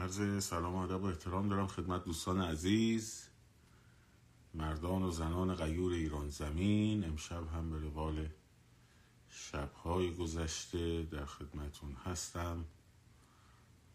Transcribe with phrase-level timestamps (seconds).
[0.00, 3.28] عرض سلام و ادب و احترام دارم خدمت دوستان عزیز
[4.54, 7.04] مردان و زنان غیور ایران زمین.
[7.04, 8.28] امشب هم به روال
[9.28, 12.64] شبهای گذشته در خدمتون هستم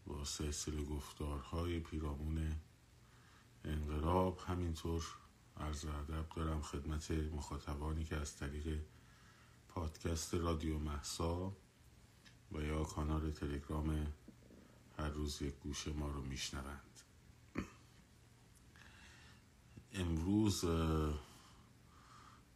[0.06, 2.56] با سلسله گفتارهای پیرامون
[3.64, 4.40] انقلاب.
[4.46, 5.04] همینطور
[5.56, 8.80] عرض ادب دارم خدمت مخاطبانی که از طریق
[9.68, 11.52] پادکست رادیو محسا
[12.52, 14.06] و یا کانال تلگرام
[14.98, 17.00] هر روز یک گوشه ما رو میشنوند.
[19.92, 20.64] امروز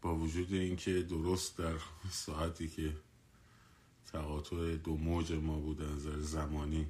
[0.03, 1.79] با وجود اینکه درست در
[2.11, 2.97] ساعتی که
[4.13, 6.87] تقاطع دو موج ما بود نظر زمانی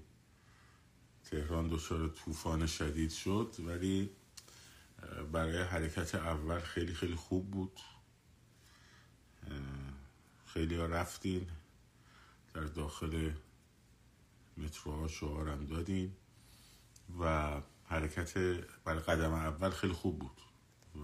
[1.24, 4.10] تهران دچار طوفان شدید شد ولی
[5.32, 7.80] برای حرکت اول خیلی خیلی خوب بود.
[10.46, 11.46] خیلی ها رفتین
[12.54, 13.30] در داخل
[14.60, 16.16] متروها شعارم دادیم
[17.20, 17.52] و
[17.84, 18.38] حرکت
[18.84, 20.40] برای قدم اول خیلی خوب بود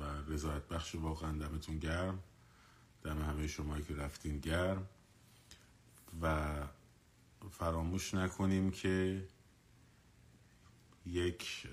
[0.01, 2.23] و رضایت بخش واقعا دمتون گرم.
[3.03, 4.89] دم همه شما که رفتین گرم.
[6.23, 6.55] و
[7.51, 9.29] فراموش نکنیم که
[11.07, 11.67] یک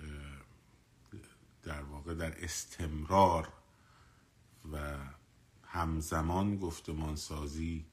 [1.63, 3.53] در واقع در استمرار
[4.71, 4.97] و
[5.63, 7.85] همزمان گفتمان سازی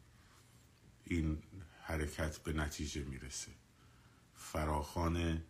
[1.04, 1.42] این
[1.82, 3.52] حرکت به نتیجه می‌رسه.
[4.40, 5.42] فراخان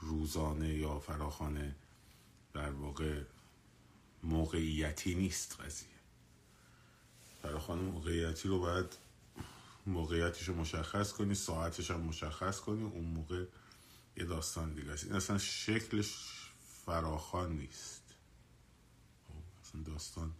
[0.00, 1.74] روزانه یا فراخان
[2.54, 3.22] در واقع
[4.22, 5.88] موقعیتی نیست قضیه.
[7.42, 8.96] فراخان موقعیتی رو باید
[9.86, 13.44] موقعیتش رو مشخص کنی ساعتش هم مشخص کنی اون موقع
[14.16, 15.04] یه داستان دیگه است.
[15.04, 16.14] این اصلا شکلش
[16.84, 18.02] فراخان نیست.
[19.64, 20.32] اصلا داستان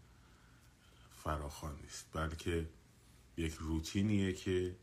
[1.25, 2.07] فراخان نیست.
[2.13, 2.69] بلکه
[3.37, 4.77] یک روتینیه که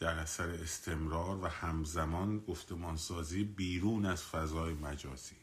[0.00, 5.36] در اثر استمرار و همزمان گفتمانسازی بیرون از فضای مجازی.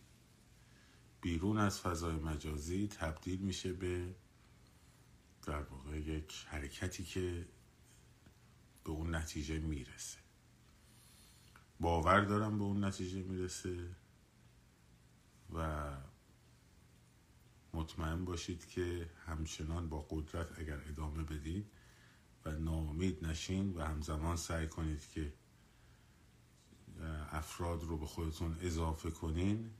[1.21, 4.15] بیرون از فضای مجازی تبدیل میشه به
[5.45, 7.45] در واقع یک حرکتی که
[8.83, 10.17] به اون نتیجه می‌رسه.
[11.79, 13.95] باور دارم به اون نتیجه می‌رسه
[15.53, 15.91] و
[17.73, 21.71] مطمئن باشید که همچنان با قدرت اگر ادامه بدید
[22.51, 25.33] ناامید نشین و همزمان سعی کنید که
[27.31, 29.71] افراد رو به خودتون اضافه کنین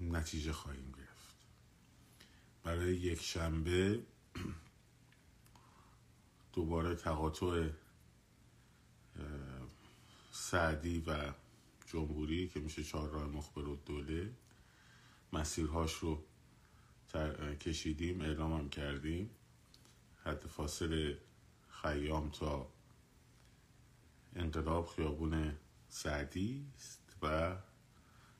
[0.00, 1.36] نتیجه خواهیم گرفت.
[2.62, 4.02] برای یک شنبه
[6.52, 7.68] دوباره تقاطع
[10.30, 11.32] سعدی و
[11.86, 14.34] جمهوری که میشه چهار راه مخبر و دوله
[15.32, 16.24] مسیرهاش رو
[17.60, 19.30] کشیدیم اعلام کردیم.
[20.24, 21.14] حد فاصل
[21.68, 22.72] خیام تا
[24.36, 25.54] انقلاب خیابون
[25.88, 27.56] سعدی است و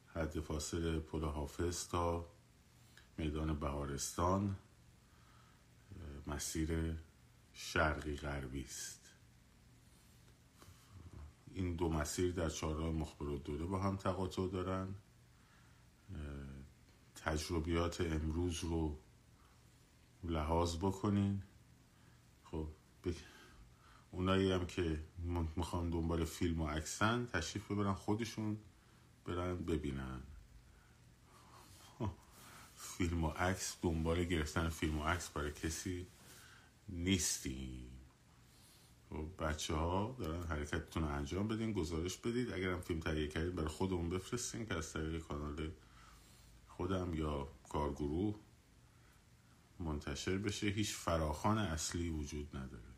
[0.07, 2.27] حد فاصل پل حافظ تا
[3.19, 4.57] میدان بهارستان
[6.27, 6.97] مسیر
[7.53, 9.15] شرقی غربی است.
[11.55, 14.95] این دو مسیر در چهارراه مخبر و دوره با هم تقاطع دارن.
[17.15, 18.99] تجربیات امروز رو
[20.25, 21.43] لحاظ بکنین.
[23.05, 23.11] خب
[24.11, 25.01] اونایی هم که
[25.57, 28.59] می‌خوان دنبال فیلم و عکسن تشریف ببرن خودشون
[29.25, 30.21] برن ببینن.
[32.77, 36.07] فیلم و عکس دنبال گرفتن فیلم و عکس برای کسی
[36.89, 37.91] نیستیم.
[39.11, 42.53] خب بچه ها دارن حرکتتون رو انجام بدین گزارش بدید.
[42.53, 45.71] اگر هم فیلم تهیه کردید برای خودمون بفرستین که از طریق کانال
[46.69, 48.35] خودم یا کارگروه
[49.81, 50.67] منتشر بشه.
[50.67, 52.92] هیچ فراخان اصلی وجود نداره.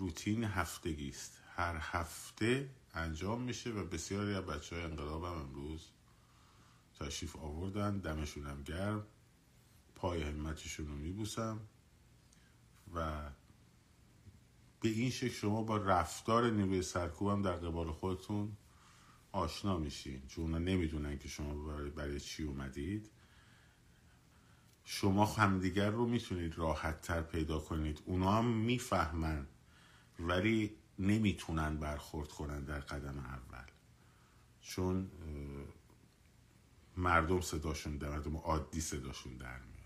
[0.00, 1.40] روتین هفتگی است.
[1.56, 5.90] هر هفته انجام میشه و بسیاری از بچه های انقلاب هم امروز
[7.00, 9.06] تشریف آوردن دمشون هم گرم.
[9.94, 11.60] پای همتشون رو میبوسم
[12.94, 13.30] و
[14.80, 18.56] به این شکل شما با رفتار نیروی سرکوبم در قبال خودتون
[19.32, 20.26] آشنا میشین.
[20.26, 23.10] چون نمی‌دونن که شما برای, برای چی اومدید.
[24.84, 28.02] شما همدیگر رو می‌تونید راحت تر پیدا کنید.
[28.04, 29.46] اونا هم می‌فهمن
[30.20, 33.64] ولی نمی‌تونن برخورد کنن در قدم اول.
[34.60, 35.10] چون
[36.96, 39.80] مردم صداشون در مردم عادی صداشون در میاد.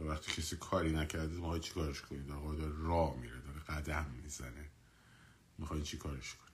[0.00, 4.06] و وقتی کسی کاری نکرده ما چی کارش کنید؟ آقا داره راه میره داره قدم
[4.22, 4.70] می‌زنه.
[5.58, 6.50] می‌خواین چی کارش کنید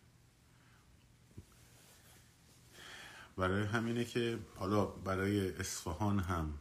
[3.37, 6.59] برای همینه که حالا برای اصفهان هم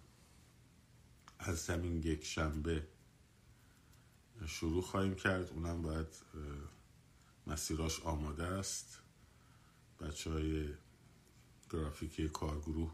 [1.39, 2.87] از زمین یک شنبه
[4.47, 5.49] شروع خواهیم کرد.
[5.49, 6.07] اونم باید
[7.47, 9.01] مسیراش آماده است.
[9.99, 10.73] بچه های
[11.69, 12.93] گرافیکی کارگروه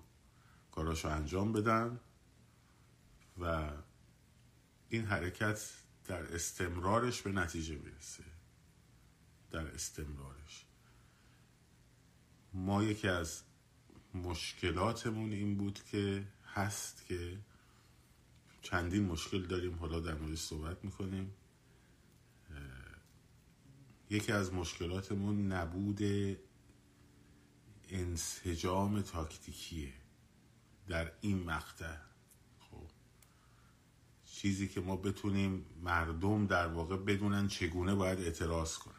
[0.72, 2.00] کاراشو انجام بدن
[3.38, 3.72] و
[4.90, 5.74] این حرکت
[6.06, 8.24] در استمرارش به نتیجه می‌رسه.
[9.52, 10.66] در استمرارش.
[12.54, 13.44] ما یکی از
[14.14, 17.38] مشکلاتمون این بود که هست که
[18.62, 19.76] چندین مشکل داریم.
[19.76, 21.34] حالا در مورد صحبت می‌کنیم.
[24.10, 26.00] یکی از مشکلاتمون نبود
[27.90, 29.94] انسجام تاکتیکیه
[30.88, 31.98] در این مقطع.
[32.60, 32.88] خب
[34.26, 38.96] چیزی که ما بتونیم مردم در واقع بدونن چگونه باید اعتراض کنن.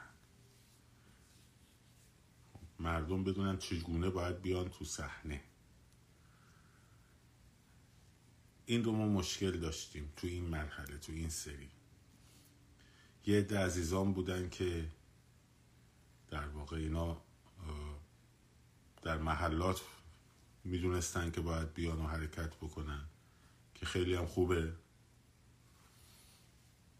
[2.78, 5.44] مردم بدونن چگونه باید بیان تو صحنه.
[8.66, 11.68] این رو ما مشکل داشتیم تو این مرحله تو این سری.
[13.26, 14.88] یه عده عزیزان بودن که
[16.30, 17.22] در واقع اینا
[19.02, 19.80] در محلات
[20.64, 23.04] می‌دونستن که باید بیان و حرکت بکنن
[23.74, 24.72] که خیلی هم خوبه.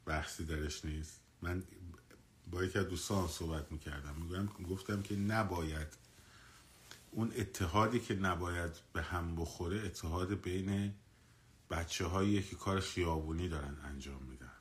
[0.07, 1.21] بحثی درش نیست.
[1.43, 1.63] من
[2.51, 4.15] با یکی از دوستان صحبت می‌کردم.
[4.15, 5.97] میگم گفتم که نباید
[7.11, 10.95] اون اتحادی که نباید به هم بخوره اتحاد بین
[11.73, 14.53] بچه هایی که کار خیابونی دارن انجام میدن.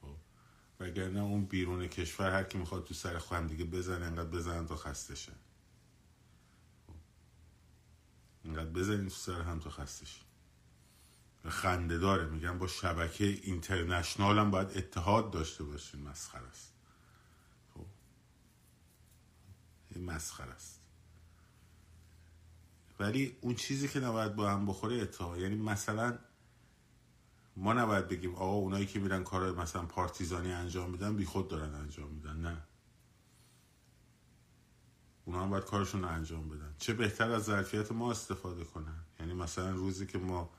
[0.00, 0.16] خب؟
[0.80, 4.76] وگرنه اون بیرون کشور هر کی می‌خواد تو سر خواهم دیگه بزنه انقدر بزنن تا
[4.76, 5.32] خسته شن
[6.86, 6.94] خب.
[8.44, 10.06] انقدر بزنین تو سر هم تا خسته
[11.48, 12.26] خنده داره.
[12.26, 16.72] میگن با شبکه اینترنشنال هم باید اتحاد داشته باشین مسخر است.
[17.74, 17.86] خب؟
[19.90, 20.83] این مسخر است.
[22.98, 26.18] ولی اون چیزی که نباید با هم بخوره اتحاد یعنی مثلا
[27.56, 31.74] ما نباید بگیم آقا اونایی که میرن کار مثلا پارتیزانی انجام میدن بی خود دارن
[31.74, 32.36] انجام میدن.
[32.36, 32.62] نه.
[35.24, 36.74] اونا هم باید کارشون رو انجام بدن.
[36.78, 39.04] چه بهتر از ظرفیت ما استفاده کنن.
[39.20, 40.50] یعنی مثلا روزی که ما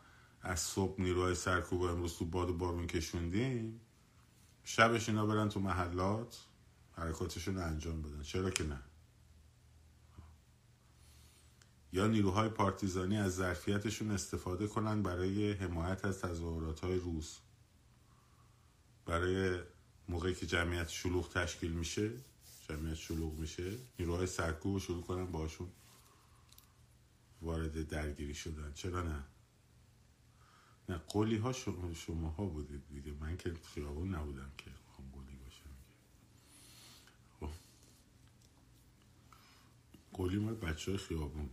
[0.42, 3.82] از صبح نیروهای سرکوب امروز تو باد و بارون کشوندیم
[4.64, 6.46] شبش اینا برن تو محلات
[6.92, 8.22] حرکاتشون رو انجام بدن.
[8.22, 8.80] چرا که نه؟
[11.96, 17.38] یا نیروهای پارتیزانی از ظرفیتشون استفاده کنن برای حمایت از تظاهرات های روز
[19.06, 19.62] برای
[20.10, 22.12] موقعی که جمعیت شلوغ تشکیل میشه
[22.70, 25.68] جمعیت شلوغ میشه نیروهای سرکوب شروع کنن باشون
[27.42, 28.72] وارد درگیری شدن.
[28.74, 29.24] چرا نه؟
[30.90, 33.12] نه قولی ها شما, شما ها بودید دیگه.
[33.20, 35.76] من که خیابون نبودم که خب قولی باشم.
[37.40, 37.50] خب.
[40.14, 41.50] قولی ما بچه های خیابون.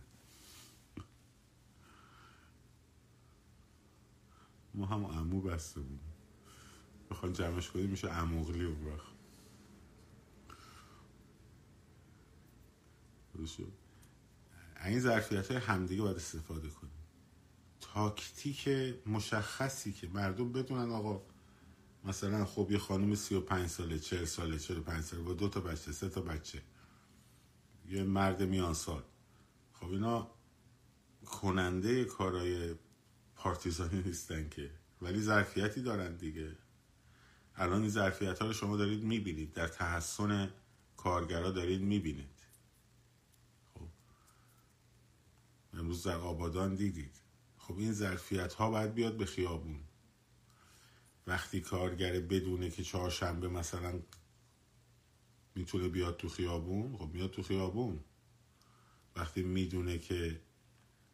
[4.73, 5.99] ما هم امو بسته بود
[7.11, 9.13] بخوان جمعش کنیم میشه اموغلی اون وقت
[14.85, 16.93] این ظرفیت های همدیگه باید استفاده کنیم.
[17.81, 18.69] تاکتیک
[19.07, 21.21] مشخصی که مردم بدونن آقا
[22.03, 25.49] مثلا خب یه خانم سی و پنج ساله چهل ساله چهل پنج ساله با دو
[25.49, 26.61] تا بچه سه تا بچه
[27.89, 29.03] یه مرد میان سال.
[29.73, 30.31] خب اینا
[31.25, 32.75] کننده کارای
[33.43, 34.71] پارتیزانی نیستن که.
[35.01, 36.55] ولی ظرفیتی دارن دیگه.
[37.55, 39.53] الان این ظرفیت ها رو شما دارید می‌بینید.
[39.53, 40.53] در تحسن
[40.97, 42.39] کارگرا دارید می‌بینید.
[43.73, 43.87] خب.
[45.73, 47.15] امروز در آبادان دیدید.
[47.57, 49.79] خب این ظرفیت ها باید بیاد به خیابون.
[51.27, 53.99] وقتی کارگر بدونه که چهارشنبه مثلا
[55.55, 57.99] می‌تونه بیاد تو خیابون خب میاد تو خیابون.
[59.15, 60.41] وقتی می‌دونه که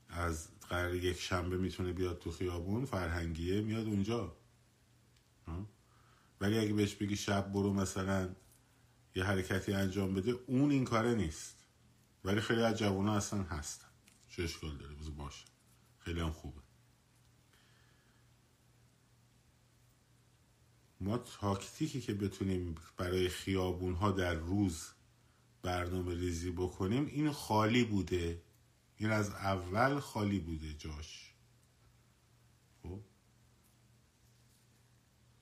[0.09, 4.35] از قرار یک شنبه می‌تونه بیاد تو خیابون فرهنگیه میاد اونجا.
[6.41, 8.35] ولی اگه بهش بگی شب برو مثلا
[9.15, 11.55] یه حرکتی انجام بده اون این کاره نیست.
[12.23, 13.87] ولی خیلی از جوان اصلا هستن.
[14.29, 15.45] چه اشکال داره بزر باشه.
[15.99, 16.61] خیلی هم خوبه.
[21.01, 24.87] ما تاکتیکی که بتونیم برای خیابون ها در روز
[25.61, 28.41] برنامه ریزی بکنیم این خالی بوده.
[28.99, 31.33] این از اول خالی بوده جاش.
[32.83, 32.99] خب؟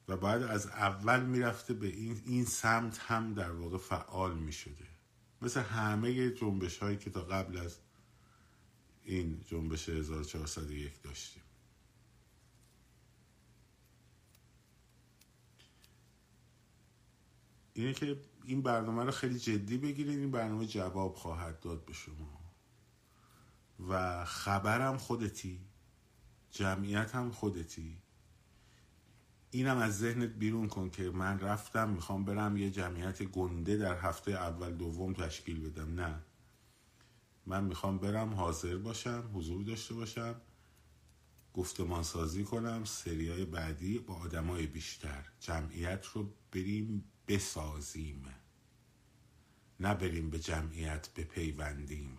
[0.08, 4.88] و بعد از اول می‌رفته به این, این سمت هم در واقع فعال می‌شده.
[5.42, 7.80] مثل همه جنبش هایی که تا قبل از
[9.04, 11.44] این جنبش 1401 داشتیم.
[17.74, 22.37] اینه که این برنامه رو خیلی جدی بگیرید این برنامه جواب خواهد داد به شما.
[23.90, 25.60] و خبرم خودتی
[26.52, 27.98] جمعیت هم خودتی.
[29.52, 34.32] اینم از ذهنت بیرون کن که من رفتم می‌خوام برم یه جمعیت گنده در هفته
[34.32, 36.02] اول دوم تشکیل بدم.
[36.02, 36.22] نه.
[37.46, 40.42] من می‌خوام برم حاضر باشم حضور داشته باشم
[41.54, 45.26] گفتمان سازی کنم سریای بعدی با آدمای بیشتر.
[45.40, 48.26] جمعیت رو بریم بسازیم.
[49.80, 52.18] نه بریم به جمعیت بپیوندیم.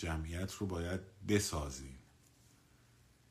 [0.00, 1.98] جمعیت رو باید بسازیم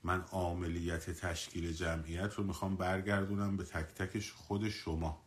[0.03, 5.23] من عاملیت تشکیل جمعیت رو می‌خوام برگردونم به تک تکش خود شما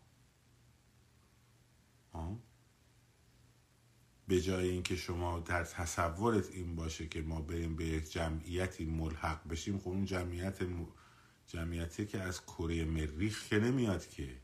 [2.12, 2.38] آه؟
[4.28, 9.48] به جای اینکه شما در تصورت این باشه که ما بریم به یک جمعیتی ملحق
[9.48, 10.58] بشیم خب اون جمعیت
[11.46, 14.41] جمعیتی که از کره مریخ که نمیاد که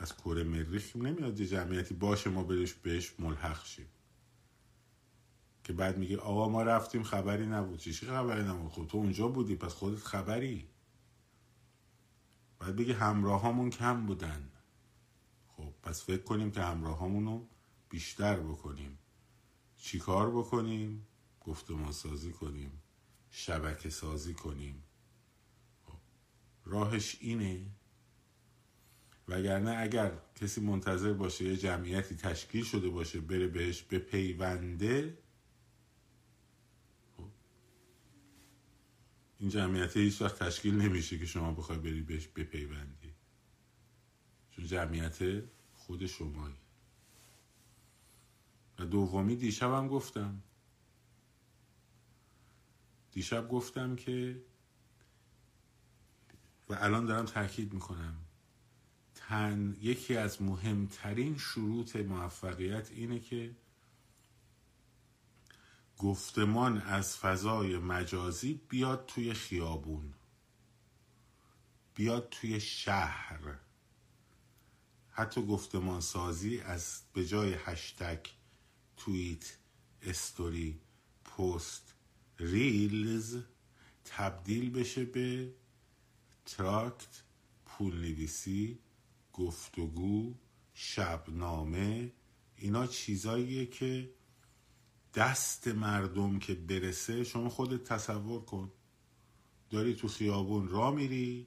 [0.00, 3.86] از کره مریخ نمیاد یه جمعیتی باشه ما برش بهش ملحق شیم.
[5.64, 7.78] که بعد میگه آقا ما رفتیم خبری نبود.
[7.78, 10.68] چی خبری نبود؟ خب تو اونجا بودی پس خودت خبری.
[12.58, 14.50] بعد بگه همراه کم بودن.
[15.48, 17.46] خب پس فکر کنیم که همراه رو
[17.88, 18.98] بیشتر بکنیم.
[19.76, 21.06] چیکار بکنیم؟
[21.40, 22.82] گفتمان سازی کنیم.
[23.30, 24.82] شبکه سازی کنیم.
[25.86, 25.98] خب.
[26.64, 27.66] راهش اینه
[29.30, 35.18] وگرنه اگر کسی منتظر باشه یه جمعیتی تشکیل شده باشه بره بهش به پیونده
[37.16, 37.28] خب.
[39.38, 43.14] این جمعیت هیچ وقت تشکیل نمیشه که شما بخوای بری بهش بپیوندی.
[44.50, 45.42] چون جمعیت
[45.74, 46.54] خود شمایی.
[48.78, 50.42] و دومی دیشبم گفتم.
[53.12, 54.42] دیشب گفتم که
[56.68, 58.16] و الان دارم تاکید می‌کنم.
[59.30, 63.56] تن یکی از مهمترین شروط موفقیت اینه که
[65.98, 70.14] گفتمان از فضای مجازی بیاد توی خیابون
[71.94, 73.58] بیاد توی شهر.
[75.10, 78.26] حتی گفتمان سازی از به جای هشتگ
[78.96, 79.56] توییت
[80.02, 80.80] استوری
[81.24, 81.94] پست
[82.38, 83.42] reels
[84.04, 85.54] تبدیل بشه به
[86.46, 87.22] تراکت
[87.66, 88.78] پول نویسی
[89.40, 90.34] گفتگو
[90.74, 92.12] شبنامه
[92.56, 94.10] اینا چیزاییه که
[95.14, 98.72] دست مردم که برسه شما خودت تصور کن.
[99.70, 101.46] داری تو خیابون را میری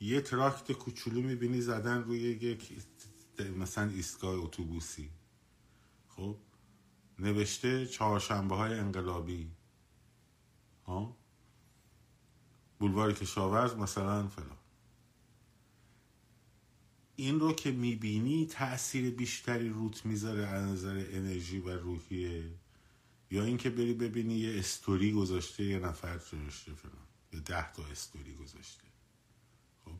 [0.00, 2.72] یه تراکت کوچولو می‌بینی زدن روی یک
[3.56, 5.10] مثلا ایستگاه اتوبوسی.
[6.08, 6.36] خب؟
[7.18, 9.50] نوشته چهارشنبه های انقلابی.
[10.86, 11.16] ها
[12.78, 14.56] بولوار کشاورز مثلا فلان.
[17.20, 22.44] این رو که می‌بینی تاثیر بیشتری روت می‌ذاره از نظر انرژی و روحیه؟
[23.30, 28.34] یا اینکه بری ببینی یه استوری گذاشته یه نفر نوشته فلان یا ده تا استوری
[28.34, 28.84] گذاشته.
[29.84, 29.90] خب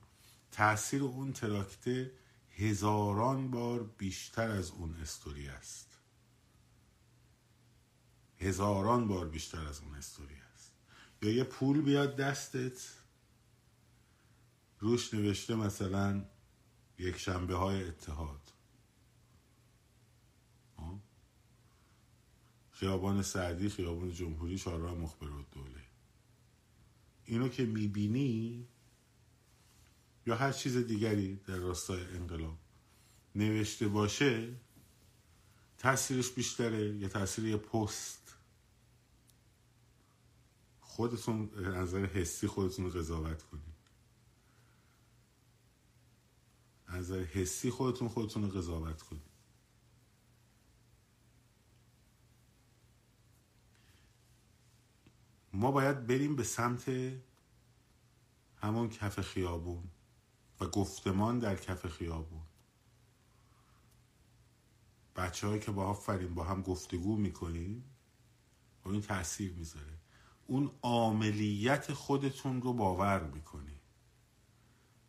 [0.51, 2.13] تاثیر اون تراکته
[2.57, 5.99] هزاران بار بیشتر از اون استوری است.
[8.39, 10.73] هزاران بار بیشتر از اون استوری است.
[11.23, 12.93] یا یه پول بیاد دستت
[14.81, 16.25] روش نوشته مثلا
[16.99, 18.53] یک شنبه های اتحاد.
[22.79, 25.83] خیابان سعدی خیابان جمهوری چهارراه مخبرات دوله
[27.25, 28.67] اینو که می‌بینی
[30.27, 32.59] یا هر چیز دیگری در راستای انقلاب
[33.35, 34.55] نوشته باشه
[35.79, 38.35] تاثیرش بیشتره یا تاثیر یه پست؟
[40.81, 43.68] خودتون نظر حسی خودتون رو قضاوت کنید.
[46.89, 49.23] از حسی خودتون خودتون رو قضاوت کنید.
[55.53, 56.91] ما باید بریم به سمت
[58.57, 59.91] همون کف خیابون
[60.61, 62.43] و گفتمان در کف خیابون.
[65.17, 67.85] بچه که با آفرین با هم گفتگو می‌کنیم
[68.85, 69.99] و این تاثیر می‌ذاره.
[70.47, 73.78] اون عاملیت خودتون رو باور می‌کنی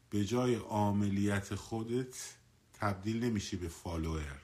[0.10, 2.36] به جای عاملیت خودت
[2.74, 4.42] تبدیل نمیشی به فالوور.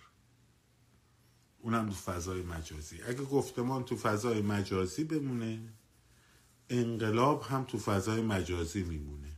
[1.59, 3.01] اونم تو فضای مجازی.
[3.01, 5.73] اگه گفتمان تو فضای مجازی بمونه
[6.69, 9.31] انقلاب هم تو فضای مجازی میمونه.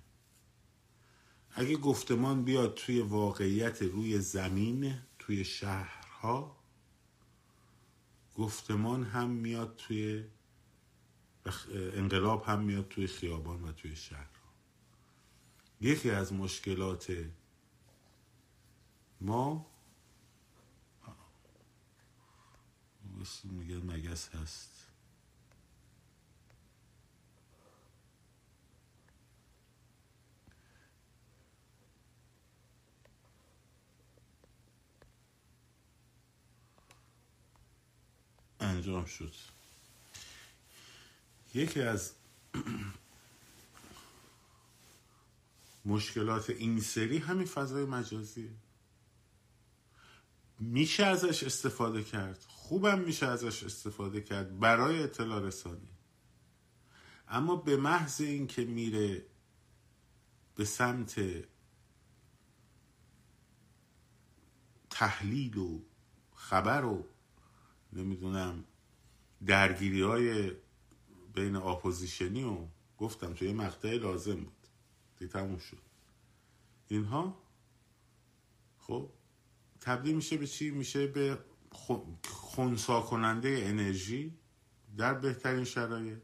[1.52, 6.58] اگه گفتمان بیاد توی واقعیت روی زمین توی شهرها
[8.36, 10.24] گفتمان هم میاد توی
[11.74, 14.37] انقلاب هم میاد توی خیابان و توی شهر.
[15.82, 17.26] یکی از مشکلات
[19.22, 19.66] ما
[23.44, 24.70] میگه مگس هست.
[38.60, 39.34] انجام شد.
[41.54, 42.14] یکی از
[45.88, 48.52] مشکلات این سری همین فضای مجازیه
[50.60, 52.46] میشه ازش استفاده کرد.
[52.48, 55.90] خوبم میشه ازش استفاده کرد برای اطلاع رسانی.
[57.28, 59.26] اما به محض اینکه میره
[60.56, 61.22] به سمت
[64.90, 65.80] تحلیل و
[66.36, 67.06] خبر و
[67.94, 68.64] نمی‌دونم
[69.46, 70.52] درگیری های
[71.34, 72.68] بین اپوزیشنی و
[72.98, 74.57] گفتم توی مقطع لازم بود.
[75.20, 75.82] دیگه تموم شد.
[76.88, 77.38] اینها
[78.80, 79.10] خب
[79.82, 81.40] تبدیل میشه به چی؟ میشه به
[82.28, 84.38] خونسا کننده انرژی
[84.98, 86.22] در بهترین شرایط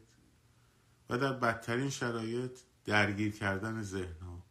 [1.10, 4.42] و در بدترین شرایط درگیر کردن ذهن ها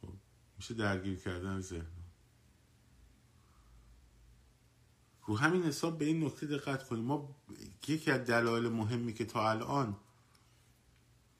[0.00, 0.12] خب،
[0.56, 1.86] میشه درگیر کردن ذهن
[5.26, 7.04] رو همین حساب به این نکته دقت کنیم.
[7.04, 7.36] ما
[7.88, 9.96] یکی از دلایل مهمی که تا الان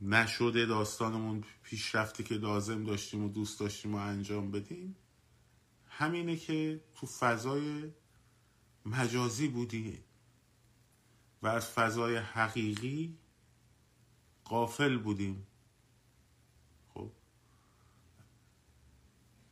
[0.01, 4.97] نشده داستانمون پیشرفتی که لازم داشتیم و دوست داشتیم و انجام بدیم؟
[5.89, 7.91] همینه که تو فضای
[8.87, 10.05] مجازی بودیم
[11.43, 13.19] و از فضای حقیقی
[14.45, 15.47] قافل بودیم.
[16.95, 17.13] خب.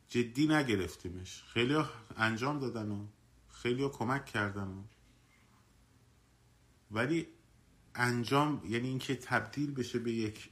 [0.09, 1.43] جدی نگرفتیمش.
[1.43, 1.83] خیلی
[2.17, 3.07] انجام دادن و
[3.49, 4.83] خیلی کمک کردن و.
[6.91, 7.27] ولی
[7.99, 10.49] انجام یعنی اینکه تبدیل بشه به یک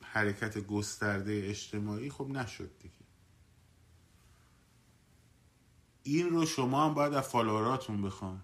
[0.00, 2.94] حرکت گسترده اجتماعی خب نشد دیگه.
[6.02, 8.42] این رو شما هم باید از فالووراتون بخوان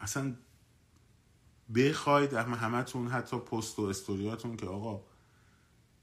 [0.00, 0.36] اصلا
[1.74, 5.04] بخواید همتون حتی پست و استوریاتون که آقا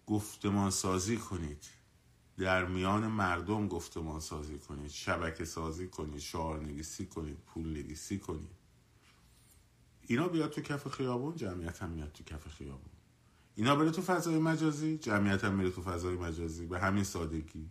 [0.07, 1.65] گفتمان سازی کنید.
[2.37, 4.89] در میان مردم گفتمان سازی کنید.
[4.89, 6.19] شبکه سازی کنید.
[6.19, 7.37] شعار نویسی کنید.
[7.37, 8.58] پول نویسی کنید.
[10.09, 12.91] اینا بیاد تو کف خیابون جمعیت هم میاد تو کف خیابون.
[13.55, 16.65] اینا بره تو فضای مجازی جمعیت هم میره تو فضای مجازی.
[16.65, 17.69] به همین سادگی.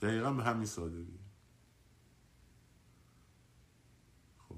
[0.00, 1.18] دقیقا به همین سادگی.
[4.38, 4.56] خب.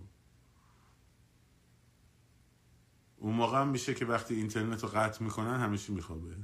[3.17, 6.37] اون موقع هم میشه که وقتی اینترنت رو قطع می‌کنن همیشه میخوابه.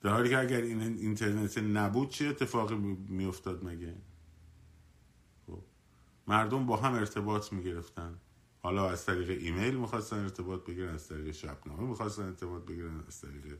[0.00, 2.74] در حالی که اگر این اینترنت نبود چه اتفاقی
[3.08, 3.94] میافتاد مگه.
[6.26, 8.18] مردم با هم ارتباط می‌گرفتن.
[8.62, 13.58] حالا از طریق ایمیل می‌خواستن ارتباط بگیرن از طریق شبنامه می‌خواستن ارتباط بگیرن از طریق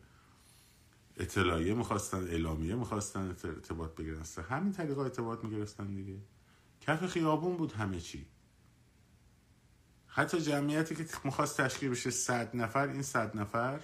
[1.17, 4.21] اطلاعیه می‌خواستن اعلامیه می‌خواستن ارتباط بگیرن.
[4.21, 6.19] از همین طریقه ارتباط می‌گرفتن دیگه.
[6.81, 8.27] کف خیابون بود همه چی.
[10.07, 13.81] حتی جمعیتی که می‌خواست تشکیل بشه صد نفر این صد نفر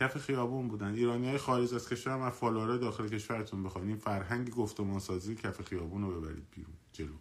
[0.00, 0.94] کف خیابون بودن.
[0.94, 3.88] ایرانی های خارج از کشور هم فالوره داخل کشورتون بخواین.
[3.88, 7.14] این فرهنگ گفتمان سازی کف خیابون رو ببرید بیرون جلو.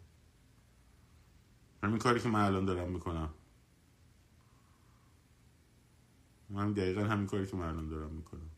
[1.83, 3.33] همین کاری که من الان دارم می‌کنم.
[6.49, 8.49] من دقیقا همین کاری که من الان دارم می‌کنم.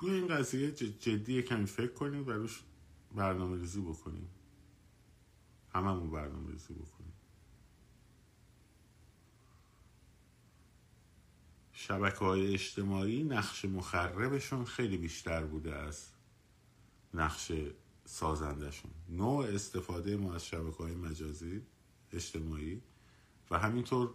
[0.00, 2.62] روی این قضیه جدی کمی فکر کنیم و روش
[3.14, 4.28] برنامه ریزی بکنیم.
[5.74, 6.93] هممون برنامه ریزی بکنیم.
[11.86, 16.10] شبکه های اجتماعی نقش مخربشون خیلی بیشتر بوده از
[17.14, 17.52] نقش
[18.04, 18.90] سازندشون.
[19.08, 21.62] نوع استفاده ما از شبکه های مجازی
[22.12, 22.82] اجتماعی
[23.50, 24.14] و همینطور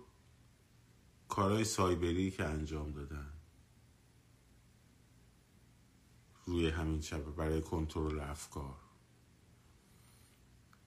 [1.28, 3.34] کارهای سایبری که انجام دادن.
[6.46, 8.78] روی همین شبه برای کنترل افکار.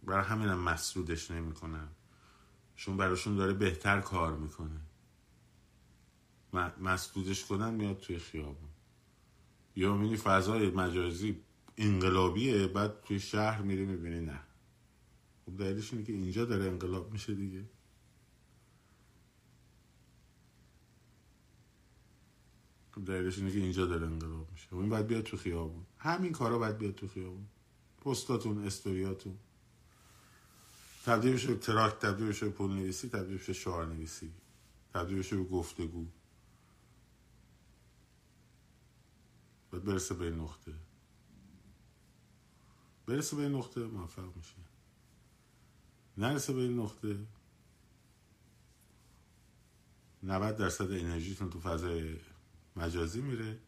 [0.02, 1.88] برای همینم مسدودش نمی‌کنن
[2.76, 4.80] چون براشون داره بهتر کار می‌کنه.
[6.52, 8.68] مسدودش کنن میاد توی خیابون.
[9.76, 11.40] یا می‌بینی فضای مجازی
[11.76, 14.40] انقلابیه بعد توی شهر میری می‌بینی نه.
[15.46, 17.64] خب دلیلش اینه که اینجا داره انقلاب میشه دیگه.
[22.92, 24.68] خب دلیلش اینه که اینجا داره انقلاب میشه.
[24.68, 25.86] خب این باید بیاد تو خیابون.
[25.98, 27.46] همین کارا باید بیاد تو خیابون.
[28.04, 29.38] پستاتون استوریاتون.
[31.04, 34.32] تبدیل بشه تراک تبدیل بشه به پول نویسی تبدیل بشه شعار نویسی
[34.94, 36.06] تبدیل بشه به گفتگو.
[39.72, 40.74] باید برسه به این نقطه.
[43.06, 44.54] برسه به این نقطه موفق میشه
[46.18, 47.26] نرسه به این نقطه
[50.22, 52.16] 90 درصد انرژیتون تو فضای
[52.76, 53.58] مجازی میره.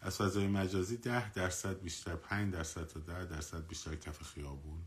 [0.00, 4.80] از فضای مجازی ده درصد بیشتر پنج درصد تا ده درصد بیشتر کف خیابون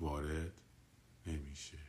[0.00, 0.60] وارد
[1.26, 1.87] نمیشه.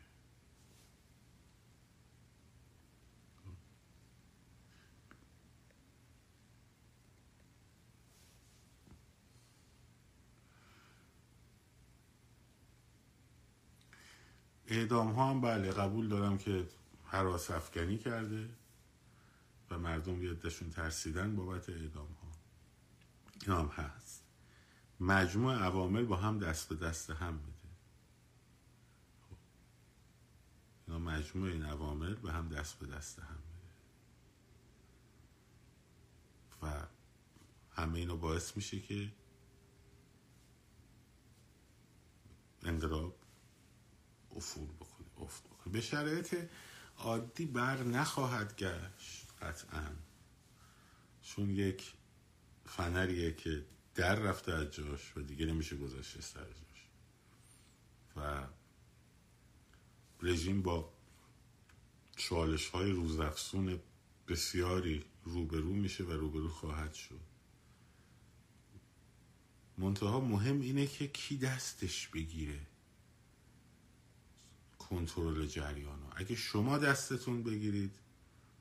[14.70, 16.68] اعدام ها هم بله قبول دارم که
[17.06, 18.50] حراس افکنی کرده
[19.70, 22.32] و مردم یه دشون ترسیدن بابت اعدام ها
[23.42, 24.24] این هم هست.
[25.00, 27.70] مجموع عوامل با هم دست به دست هم میده
[29.30, 29.36] خب.
[30.88, 33.70] اینا مجموع این عوامل به هم دست به دست هم میده
[36.62, 36.88] و
[37.72, 39.12] همه اینو باعث میشه که
[42.64, 43.19] انقلاب
[44.36, 46.36] افول بکنه افت بکنه به شرایط
[46.98, 49.96] عادی بر نخواهد گشت قطعا.
[51.22, 51.94] چون یک
[52.66, 53.66] فنریه که
[53.96, 56.88] در رفته از جاش و دیگه نمیشه گذاشته سر جاش.
[58.16, 58.48] و
[60.22, 60.94] رژیم با
[62.16, 63.80] چالش های روزافزون
[64.28, 67.20] بسیاری روبرو میشه و روبرو خواهد شد.
[69.78, 72.60] منتها مهم اینه که کی دستش بگیره.
[74.90, 76.08] کنترل جریان رو.
[76.16, 77.96] اگه شما دستتون بگیرید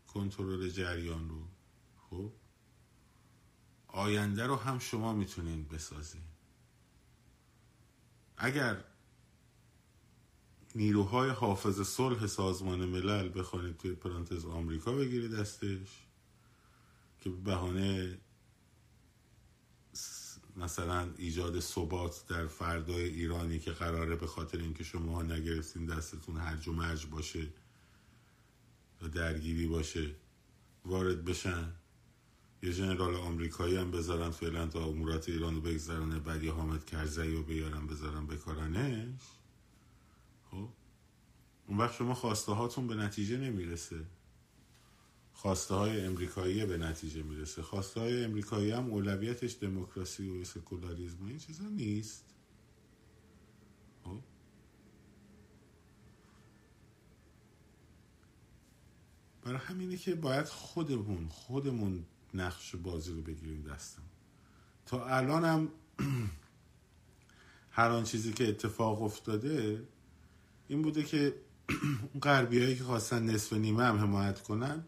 [0.06, 1.42] کنترل جریان رو
[2.10, 2.32] خب؟
[3.88, 6.22] آینده رو هم شما می‌تونین بسازین.
[8.36, 8.84] اگر
[10.74, 16.06] نیروهای حافظ صلح سازمان ملل بخوانید توی پرانتز آمریکا بگیرید دستش
[17.20, 18.18] که به بهانه
[20.58, 26.68] مثلا ایجاد ثبات در فردای ایرانی که قراره به خاطر اینکه شما نگرفتین دستتون هرج
[26.68, 27.46] و مرج باشه
[29.02, 30.10] و درگیری باشه
[30.84, 31.72] وارد بشن.
[32.62, 37.42] یه جنرال آمریکایی هم بذارن فعلا تا امورات ایران رو بعد یه حامد کرزی رو
[37.42, 39.20] بیارن بذارن بکارنش.
[40.50, 40.68] خب؟
[41.66, 44.04] اون وقت شما خواسته هاتون به نتیجه نمی‌رسه.
[45.38, 47.62] خواسته های امریکایی به نتیجه می‌رسه.
[47.62, 52.24] خواسته های امریکایی هم اولویتش دموکراسی و سکولاریزم این چیزا نیست.
[54.04, 54.20] خب.
[59.42, 64.02] برای همینه که باید خودمون خودمون نقش بازی رو بگیریم دستم
[64.86, 65.70] تا الان هم
[67.78, 69.84] هر آن چیزی که اتفاق افتاده
[70.68, 71.34] این بوده که
[72.12, 74.84] اون غربی که خواستن نصف نیمه هم حمایت کنن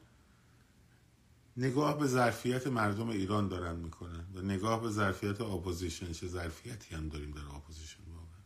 [1.61, 7.09] نگاه به ظرفیت مردم ایران دارن می‌کنن و نگاه به ظرفیت اپوزیشن چه ظرفیتی هم
[7.09, 8.41] داریم در اپوزیشن؟ واقعا.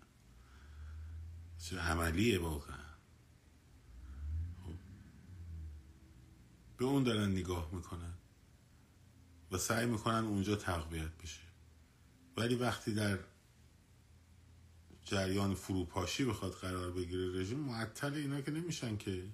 [1.58, 2.84] چه عملیه واقعا.
[4.64, 4.74] خب.
[6.76, 8.14] به اون دارن نگاه می‌کنن
[9.50, 11.40] و سعی می‌کنن اونجا تقویت بشه.
[12.36, 13.18] ولی وقتی در
[15.04, 19.24] جریان فروپاشی بخواد قرار بگیره رژیم معطل اینا که نمیشن که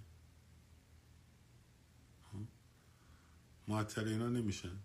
[3.70, 4.76] معطل اینا نمیشن.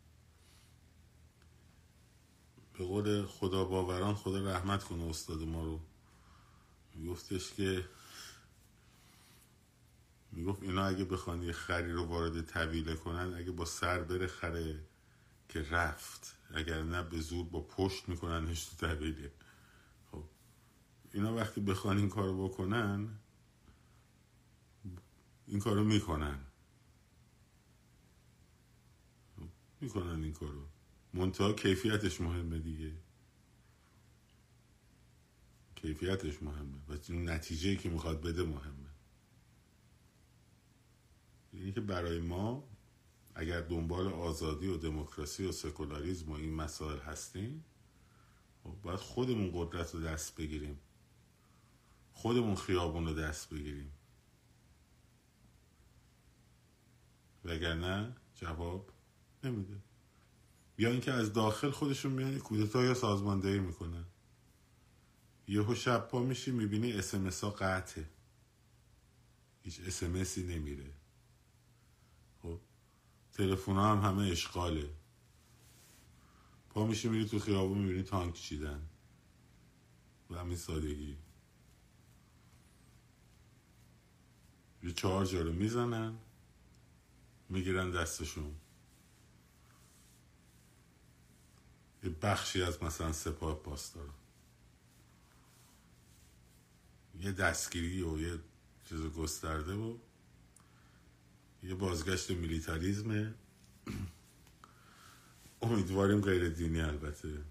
[2.74, 5.80] به قول خدا باوران خدا رحمت کنه استاد ما رو.
[6.96, 7.90] میگفتش که
[10.32, 14.84] می‌گفت اینا اگه بخوان یه خری رو وارد طویله کنن اگه با سر بره خره
[15.50, 16.36] که رفت.
[16.54, 19.32] اگر نه به زور با پشت میکننش تو طویله
[20.12, 20.24] خب
[21.14, 23.10] اینا وقتی بخوان این کارو بکنن
[25.48, 26.40] این کارو می‌کنن.
[29.86, 30.68] می‌کنن این کارو.
[31.14, 32.92] منتها کیفیتش مهمه دیگه.
[35.76, 36.78] کیفیتش مهمه.
[36.88, 38.90] و نتیجه که می‌خواد بده مهمه.
[41.54, 42.70] یعنی که برای ما
[43.36, 47.66] اگر دنبال آزادی و دموکراسی و سکولاریزم و این مسائل هستیم
[48.64, 50.80] خب باید خودمون قدرت رو دست بگیریم.
[52.14, 53.92] خودمون خیابون رو دست بگیریم.
[57.46, 58.90] وگرنه جواب
[59.46, 59.78] نمیده.
[60.78, 64.06] یا اینکه از داخل خودشون میان کودتا یا سازماندهی می‌کنن.
[65.48, 68.10] یهو شب پا میشی می‌بینی اسمس ها قطعه.
[69.64, 70.94] هیچ اسمسی نمیره.
[72.42, 72.60] خب
[73.34, 74.90] تلفن هم همه اشغاله.
[76.70, 78.82] پا میشی میری تو خیابون می‌بینی تانک چیدن.
[80.30, 81.18] و همین سادگی.
[84.84, 86.18] یه چهار جا رو می‌زنن.
[87.50, 88.56] می‌گیرن دستشون.
[92.06, 94.10] یه بخشی از مثلا سپاه پاسدار.
[97.20, 98.40] یه دستگیری و یه
[98.86, 99.98] چیز گسترده و
[101.64, 103.36] یه بازگشت میلیتاریزم
[105.62, 107.44] امیدواریم غیر دینی البته.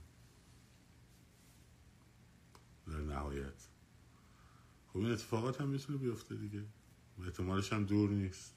[2.87, 3.69] در نهایت.
[4.89, 6.65] خب این اتفاقات هم می‌تونه بیفته دیگه.
[7.25, 8.55] احتمالش هم دور نیست.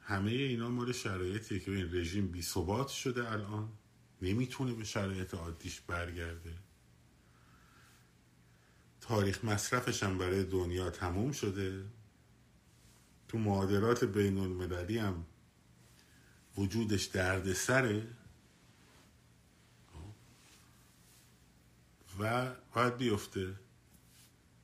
[0.00, 3.72] همه اینا مال شرایطیه که این رژیم بی ثبات شده الان.
[4.22, 6.54] نمی‌تونه به شرایط عادیش برگرده.
[9.00, 11.84] تاریخ مصرفش هم برای دنیا تموم شده.
[13.28, 15.26] تو معادلات بین المللی هم
[16.56, 18.06] وجودش دردسره
[22.18, 23.54] و باید بیفته.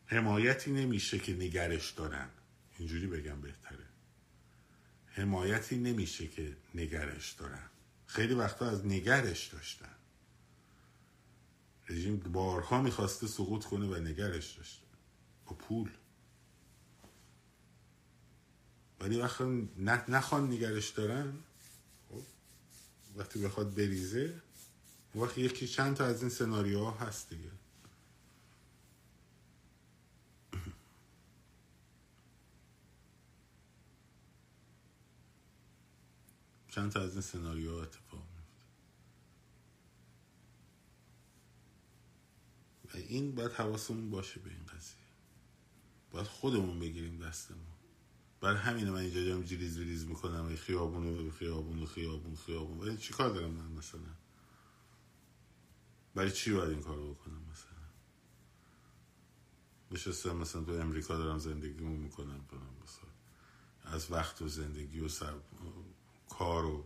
[0.06, 2.28] حمایتی نمیشه که نگرش دارن.
[2.78, 3.86] اینجوری بگم بهتره.
[5.06, 7.70] حمایتی نمیشه که نگرش دارن.
[8.08, 9.94] خیلی وقتا از نگرش داشتن.
[11.88, 14.86] رژیم بارها می‌خواسته سقوط کنه و نگرش داشته.
[15.46, 15.90] با پول.
[19.00, 19.68] ولی وقتی
[20.08, 21.38] نخوان نگرش دارن
[22.08, 22.22] خب،
[23.16, 24.42] وقتی بخواد بریزه
[25.14, 27.50] وقتی یکی چند تا از این سناریوها هست دیگه.
[36.78, 38.26] چند تا از این سناریوها اتفاق
[42.84, 44.96] و این باید حواسمون باشه به این قضیه.
[46.10, 47.66] باید خودمون بگیریم دستمون.
[48.40, 52.80] برای همینه من اینجا جام جریز وریز می‌کنم خیابون و خیابون و خیابون خیابون.
[52.80, 54.14] ولی چی کار دارم من مثلا؟
[56.14, 57.88] برای چی باید این کارو بکنم مثلا؟
[59.90, 62.40] نشستم مثلا تو امریکا دارم زندگی می‌کنم
[62.82, 63.10] مثلا
[63.84, 65.34] از وقت و زندگی و سر
[66.38, 66.84] کار و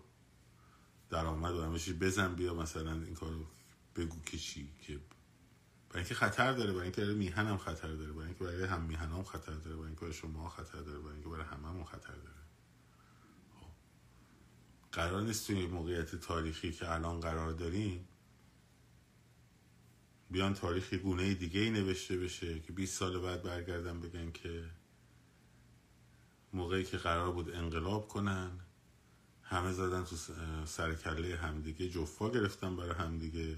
[1.10, 3.46] درآمد و همه بزن بیا مثلا این کارو
[3.96, 4.98] بگو که چی که
[5.88, 9.10] برای اینکه خطر داره برای اینکه میهن هم خطر داره برای اینکه برای هم میهن
[9.10, 12.42] هم خطر داره برای اینکه برای شما خطر داره برای اینکه برای هممون خطر داره
[13.60, 13.66] خب.
[14.92, 18.08] قرار نیست توی موقعیت تاریخی که الان قرار داریم
[20.30, 24.64] بیان تاریخی گونه دیگه ای نوشته بشه که 20 سال بعد برگردن بگن که
[26.52, 28.50] موقعی که قرار بود انقلاب کنن
[29.52, 30.16] همه زدن تو
[30.66, 33.56] سرکله همدیگه جفا گرفتن برای همدیگه.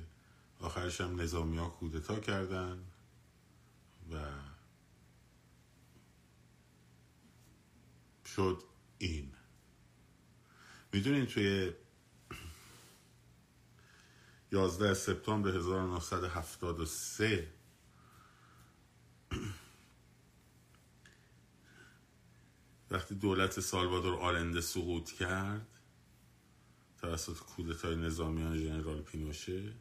[0.61, 2.85] آخرش هم نظامی ها کودتا کردن
[4.13, 4.17] و
[8.27, 8.63] شد
[8.99, 9.33] این.
[10.93, 11.73] می‌دونین توی
[14.53, 17.53] 11 سپتامبر 1973
[22.91, 25.74] وقتی دولت سالوادور آلنده سقوط کرد
[27.05, 29.73] توسط کودتای نظامیان ژنرال پینوشه.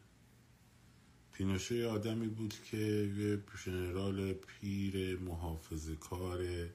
[1.32, 2.76] پینوشه آدمی بود که
[3.16, 6.68] یه ژنرال پیر محافظ کار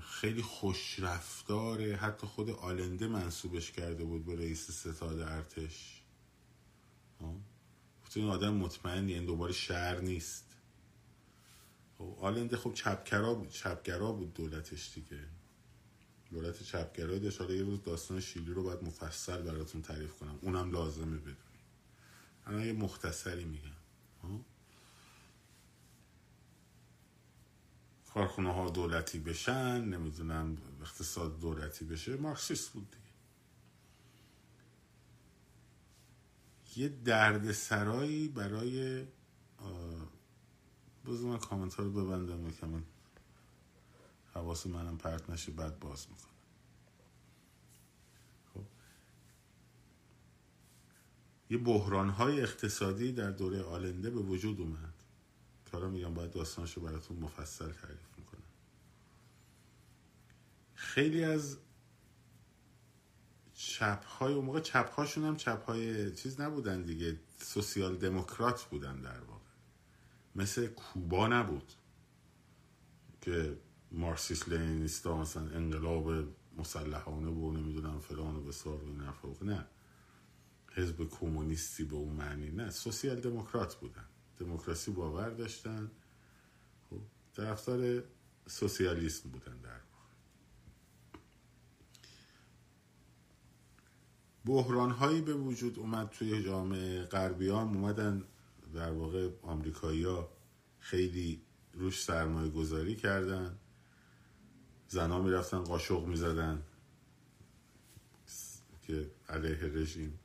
[0.00, 6.02] خیلی خوشرفتاره حتی خود آلنده منصوبش کرده بود به رئیس ستاد ارتش.
[8.04, 10.56] گفت این آدم مطمئن این دوباره شهر نیست.
[11.98, 15.20] خب آلنده خب چپگرا بود چپگرا بود دولتش دیگه.
[16.34, 17.40] دولت چپگرا داشت.
[17.40, 20.38] حالا یه روز داستان شیلی رو باید مفصل براتون تعریف کنم.
[20.42, 21.36] اونم لازمه بدون
[22.46, 23.70] الان یه مختصری میگم.
[28.14, 33.04] کارخونه ها دولتی بشن نمی‌دونم اقتصاد دولتی بشه مارکسیست بود دیگه.
[36.76, 39.04] یه درد سرایی برای
[41.06, 42.84] بذار من کامنت رو ببندم من
[44.34, 46.34] حواس منم پرت نشه بعد باز می‌کنم.
[51.50, 54.94] یه بحران های اقتصادی در دوره آلنده به وجود اومد.
[55.70, 58.42] کارا میگم باید داستانشو براتون مفصل تعریف می‌کنم.
[60.74, 61.58] خیلی از
[63.54, 69.00] چپ های اون موقع چپ هاشون هم چپ های چیز نبودن دیگه سوسیال دموکرات بودن
[69.00, 69.44] در واقع.
[70.34, 71.72] مثل کوبا نبود
[73.20, 73.58] که
[73.94, 76.26] مارسیس لینیستا مثلا انقلاب
[76.58, 79.66] مسلحانه و نمی‌دونم فلان و بسار و نه.
[80.72, 82.70] حزب کمونیستی به اون معنی نه.
[82.70, 84.04] سوسیال دموکرات بودن.
[84.38, 85.90] دموکراسی باور داشتن.
[86.90, 87.00] خب
[87.34, 88.02] طرفدار
[88.46, 89.80] سوسیالیسم بودن در
[94.44, 97.68] بحران هایی به وجود اومد توی جامعه غربیان.
[97.68, 98.24] اومدن
[98.74, 100.28] در واقع آمریکایی ها
[100.78, 103.58] خیلی روش سرمایه گذاری کردن.
[104.94, 106.62] زنا می‌رفتن قاشق می‌زدن.
[108.82, 110.18] که علیه رژیم.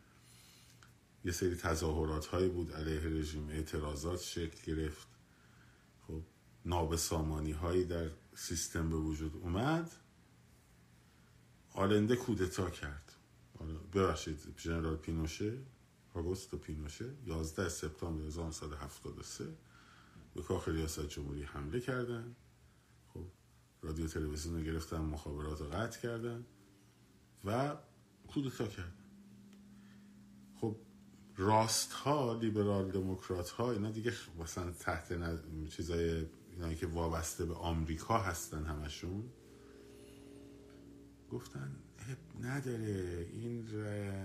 [1.26, 3.50] یه سری تظاهرات هایی بود علیه رژیم.
[3.50, 5.08] اعتراضات شکل گرفت.
[6.08, 6.22] خب
[6.66, 9.92] نابسامانی هایی در سیستم به وجود اومد.
[11.74, 13.12] آلنده کودتا کرد.
[13.94, 15.58] ببخشید جنرال پینوشه
[16.14, 19.46] آگوستو پینوشه 11 سپتامبر 1973
[20.36, 22.24] به کاخ ریاست جمهوری حمله کردن.
[22.24, 22.49] خب
[23.82, 26.46] رادیو تلویزیون رو گرفتن مخابرات رو قطع کردن
[27.46, 27.78] و
[28.28, 28.94] کودتا کردن.
[30.62, 30.76] خب
[31.38, 35.14] راست ها لیبرال دموکرات ها اینا دیگه مثلا تحت
[35.70, 39.24] چیزای اینایی که وابسته به آمریکا هستن همشون
[41.32, 41.76] گفتن
[42.42, 43.28] نداره.
[43.32, 43.62] این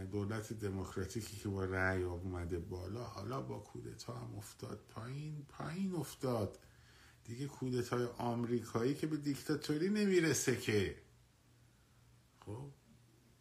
[0.04, 6.58] دولت دموکراتیکی که با رأی اومده بالا حالا با کودتا هم افتاد پایین پایین افتاد.
[7.24, 10.96] دیگه کودتای آمریکایی که به دیکتاتوری نمی‌رسه که.
[12.40, 12.70] خب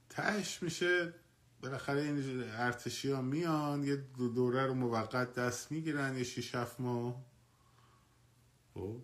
[0.09, 1.13] تش میشه
[1.61, 3.95] بالاخره این ارتشی ها میان یه
[4.35, 7.25] دوره رو موقت دست می‌گیرن یه شیش هفت ماه.
[8.73, 9.01] خب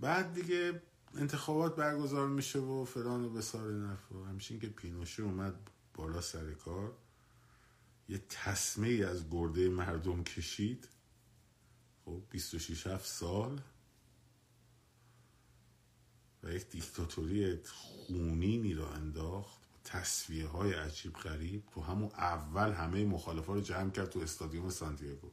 [0.00, 0.82] بعد دیگه
[1.14, 6.52] انتخابات برگزار میشه و فلان و بسار نرف و همچین که پینوشه اومد بالا سر
[6.52, 6.96] کار
[8.08, 10.88] یه تصمه ای از گرده مردم کشید.
[12.06, 13.60] خب 26 7 سال.
[16.42, 21.66] و یک دیکتاتوری خونینی را انداخت تصویه های عجیب غریب.
[21.66, 25.30] تو همون اول همه مخالفا رو جمع کرد تو استادیوم سانتیاگو.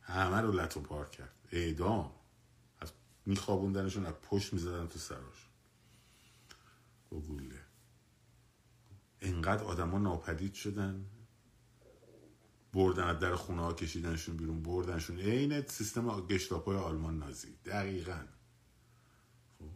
[0.00, 1.38] همه رو لطو پار کرد.
[1.52, 2.12] اعدام.
[2.80, 2.92] از
[3.26, 5.48] میخوابوندنشون از پشت می‌زدن تو سراش.
[7.10, 7.60] با گوله.
[9.20, 11.06] انقدر آدما ناپدید شدن.
[12.72, 15.18] بردن از در خونه ها کشیدنشون بیرون بردنشون.
[15.18, 17.48] عین سیستم گشتاپای آلمان نازی.
[17.64, 18.20] دقیقا.
[19.58, 19.70] خب.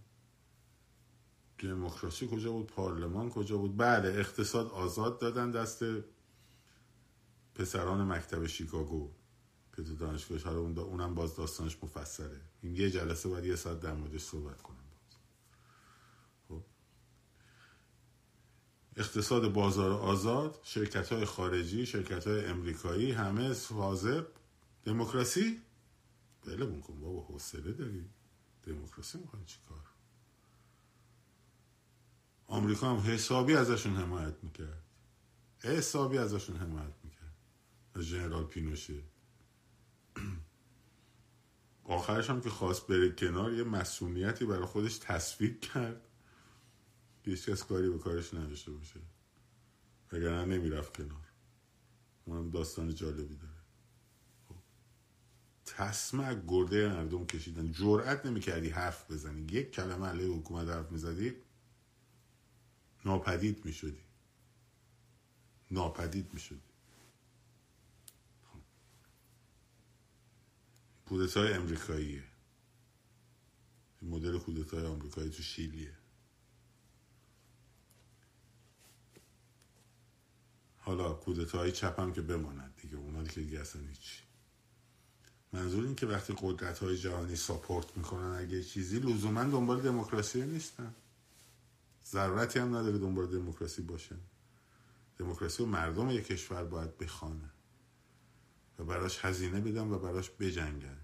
[1.58, 5.84] دموکراسی کجا بود؟ پارلمان کجا بود؟ بله اقتصاد آزاد دادن دست
[7.54, 9.10] پسران مکتب شیکاگو
[9.76, 10.42] که تو دانشگاهش.
[10.42, 12.40] حالا اون اونم باز داستانش مفصله.
[12.62, 14.76] این یه جلسه باید یه ساعت در موردش صحبت کنم
[16.48, 16.62] خب.
[18.96, 24.24] اقتصاد بازار آزاد شرکت های خارجی شرکت های امریکایی همه حاضر.
[24.84, 25.62] دموکراسی؟
[26.46, 28.04] بله کن بابا حوصله داری.
[28.66, 29.84] دموکراسی می‌خوای چی کار؟
[32.46, 34.82] آمریکا هم حسابی ازشون حمایت می‌کرد.
[35.58, 37.36] حسابی ازشون حمایت می‌کرد.
[37.94, 39.02] از جنرال پینوشه
[41.84, 46.00] آخرش هم که خواست بره کنار یه مسئولیتی برای خودش تصویب کرد.
[47.26, 49.00] هیچ کس کاری به کارش نداشته باشه.
[50.12, 51.26] وگرنه نمی‌رفت کنار.
[52.24, 53.52] اونم داستان جالبی داره.
[54.48, 54.54] خب.
[55.66, 57.72] تصمه گرده مردم کشیدن.
[57.72, 59.42] جرأت نمی‌کردی حرف بزنی.
[59.42, 61.32] یک کلمه علیه حکومت حرف می‌زدی
[63.04, 64.04] ناپدید می‌شدی.
[65.70, 66.60] ناپدید می‌شدی.
[71.06, 72.24] کودتای امریکاییه.
[74.02, 75.98] مدل کودتای آمریکایی تو شیلیه.
[80.86, 84.22] حالا کودتای چپ هم که بماند دیگه اونا که دیگه اصلا هیچی.
[85.52, 90.94] منظور این که وقتی قدرت های جهانی ساپورت می‌کنن اگه چیزی لزوما دنبال دموکراسی نیستن.
[92.04, 94.18] ضرورتی هم نداره دنبال دموکراسی باشن.
[95.18, 97.50] دموکراسی و مردم یک کشور باید بخوانه
[98.78, 101.00] و براش هزینه بدن و براش بجنگن.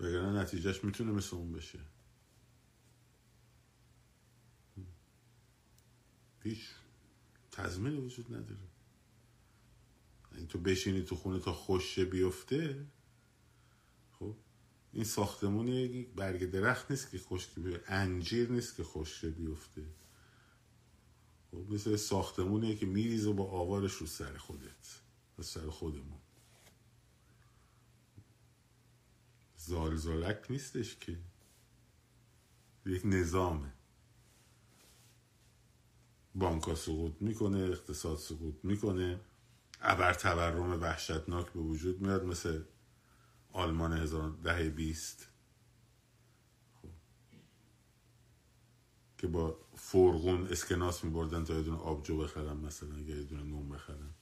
[0.00, 1.78] وگرنه نتیجهش می‌تونه مثل اون بشه.
[6.48, 6.68] هیچ
[7.50, 8.68] تضمین وجود نداره.
[10.36, 12.86] این تو بشینی تو خونه تا خوشه بیفته
[14.18, 14.34] خب
[14.92, 19.84] این ساختمون یک برگ درخت نیست که خشک بیفته انجیر نیست که خوشه بیفته.
[21.50, 25.00] خب مثل ساختمونیه که میریزه با آوارش رو سر خودت
[25.38, 26.18] و سر خودمون.
[29.56, 31.18] زالزالک نیستش که.
[32.86, 33.72] یک نظامه.
[36.34, 39.20] بانک سقوط می‌کنه اقتصاد سقوط می‌کنه.
[39.80, 42.62] ابر تورم وحشتناک به وجود میاد مثل
[43.52, 45.28] آلمان هزار ده بیست.
[46.82, 46.88] خب.
[49.18, 53.68] که با فرغون اسکناس میبردن تا یه دونه آبجو بخرن مثلا یا یه دونه نون
[53.68, 54.14] بخرن.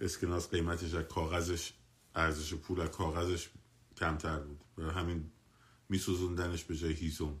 [0.00, 1.72] اسکناس قیمتش از کاغذش
[2.14, 3.50] ارزش پول از کاغذش
[3.96, 4.64] کمتر بود.
[4.76, 5.30] برای همین
[5.88, 7.40] میسوزوندنش به جای هیزم.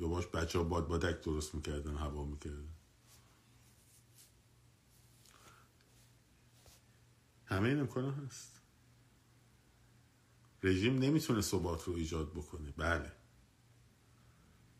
[0.00, 2.74] یا باش بچه ها باد بادک درست می‌کردن هوا می‌کردن؟
[7.44, 8.60] همه این امکانه هست.
[10.62, 12.70] رژیم نمی‌تونه ثبات رو ایجاد بکنه.
[12.70, 13.12] بله.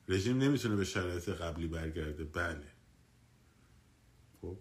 [0.09, 2.25] رژیم نمی‌تونه به شرایط قبلی برگرده.
[2.25, 2.73] بله.
[4.41, 4.59] خب.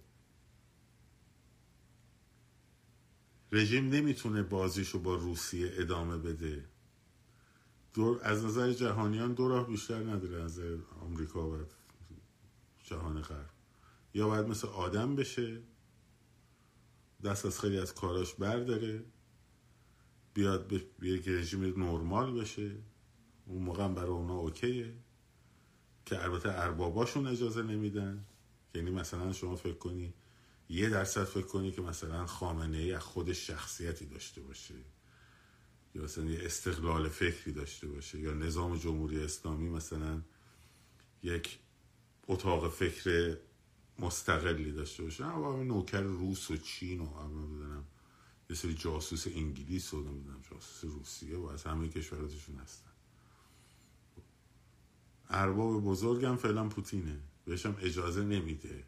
[3.51, 6.69] رژیم نمی‌تونه بازیشو با روسیه ادامه بده.
[7.93, 10.59] دور از نظر جهانیان دو راه بیشتر نداره از
[11.01, 11.57] آمریکا و
[12.83, 13.49] جهان غرب.
[14.13, 15.61] یا باید مثل آدم بشه
[17.23, 19.03] دست از خیلی از کاراش برداره
[20.33, 22.75] بیاد به یک رژیم نرمال بشه.
[23.45, 24.93] اون موقع برای اونا اوکیه.
[26.05, 28.25] که البته ارباباشون اجازه نمیدن.
[28.75, 30.13] یعنی مثلا شما فکر کنی
[30.69, 34.73] یه درصد فکر کنی که مثلا خامنه ای از خودش شخصیتی داشته باشه.
[35.95, 40.21] یا مثلا یه استقلال فکری داشته باشه یا نظام جمهوری اسلامی مثلا
[41.23, 41.59] یک
[42.27, 43.37] اتاق فکر
[43.99, 45.25] مستقلی داشته باشه.
[45.25, 47.83] نه نوکر روس و چین و نمی‌دونم
[48.49, 52.91] یه سری جاسوس انگلیس و نمی‌دونم جاسوس روسیه و از همه کشوراتشون هستن.
[55.29, 57.19] ارباب بزرگم فعلا پوتینه.
[57.45, 58.83] بهشم اجازه نمیده.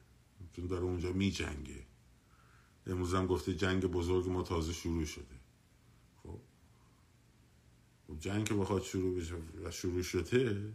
[0.55, 1.85] چون داره اونجا می جنگه
[2.87, 5.40] امروز گفته جنگ بزرگ ما تازه شروع شده.
[8.19, 10.73] جنگ که بخواد شروع بشه و شروع شده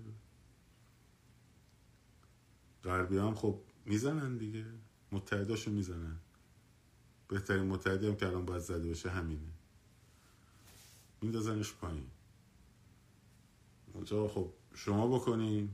[2.85, 4.65] غربی هم خب می‌زنن دیگه.
[5.13, 6.17] متحداشو می‌زنن.
[7.29, 9.53] بهترین متحدی هم که الان باید زده بشه همینه.
[11.23, 12.07] میندازنش پایین.
[13.95, 15.71] منطقه خب شما بکنین.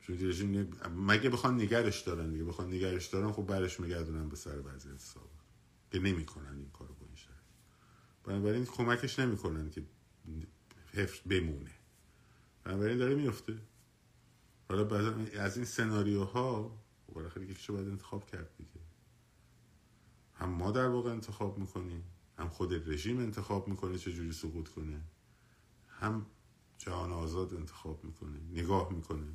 [0.00, 0.16] چون
[0.96, 5.26] مگه بخوان نگرش دارن دیگه؟ بخوان نگرش دارن خب برش میگردونن به سر وضعیت سابق.
[5.92, 6.95] که نمی‌کنن این کارو.
[8.26, 9.82] بنابراین کمکش نمی‌کنن که
[10.92, 11.70] حفظ بمونه.
[12.64, 13.58] بنابراین داره میفته
[14.68, 16.78] حالا بعد از این سناریوها
[17.14, 18.80] بالاخره یکیشو باید انتخاب کرد دیگه.
[20.34, 22.04] هم ما در واقع انتخاب می‌کنیم
[22.38, 25.00] هم خود رژیم انتخاب می‌کنه چجوری سقوط کنه.
[25.88, 26.26] هم
[26.78, 29.32] جهان آزاد انتخاب می‌کنه نگاه می‌کنه.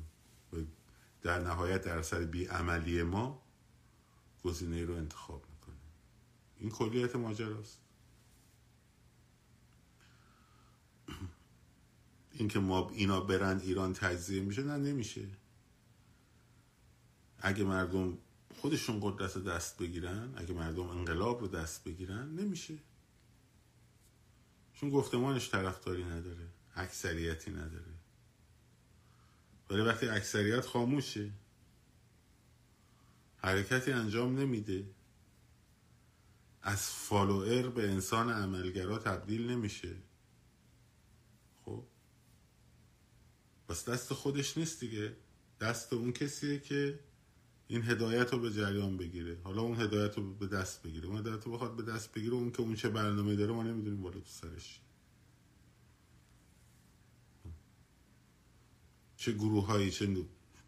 [0.52, 0.56] و
[1.22, 3.42] در نهایت در اثر بیعملی ما
[4.44, 5.76] گزینه رو انتخاب می‌کنه.
[6.56, 7.80] این کلیت ماجراست.
[12.32, 15.28] اینکه ما اینا برن ایران تجزیه میشه نه نمیشه.
[17.38, 18.18] اگه مردم
[18.60, 22.74] خودشون قدرت دست بگیرن اگه مردم انقلاب رو دست بگیرن نمیشه.
[24.74, 27.92] چون گفتمانش طرفداری نداره اکثریتی نداره.
[29.70, 31.30] ولی وقتی اکثریت خاموشه
[33.36, 34.86] حرکتی انجام نمیده.
[36.62, 39.96] از فالوئر به انسان عملگرا تبدیل نمیشه
[41.64, 41.84] خب
[43.72, 45.16] بس دست خودش نیست دیگه.
[45.60, 47.00] دست اون کسیه که
[47.68, 49.38] این هدایت رو به جریان بگیره.
[49.44, 51.06] حالا اون هدایت رو به دست بگیره.
[51.06, 54.02] اون هدایت رو بخواد به دست بگیره اون که اون چه برنامه داره ما نمی‌دونیم
[54.02, 54.80] بالا تو سرش
[59.16, 60.16] چه گروه هایی چه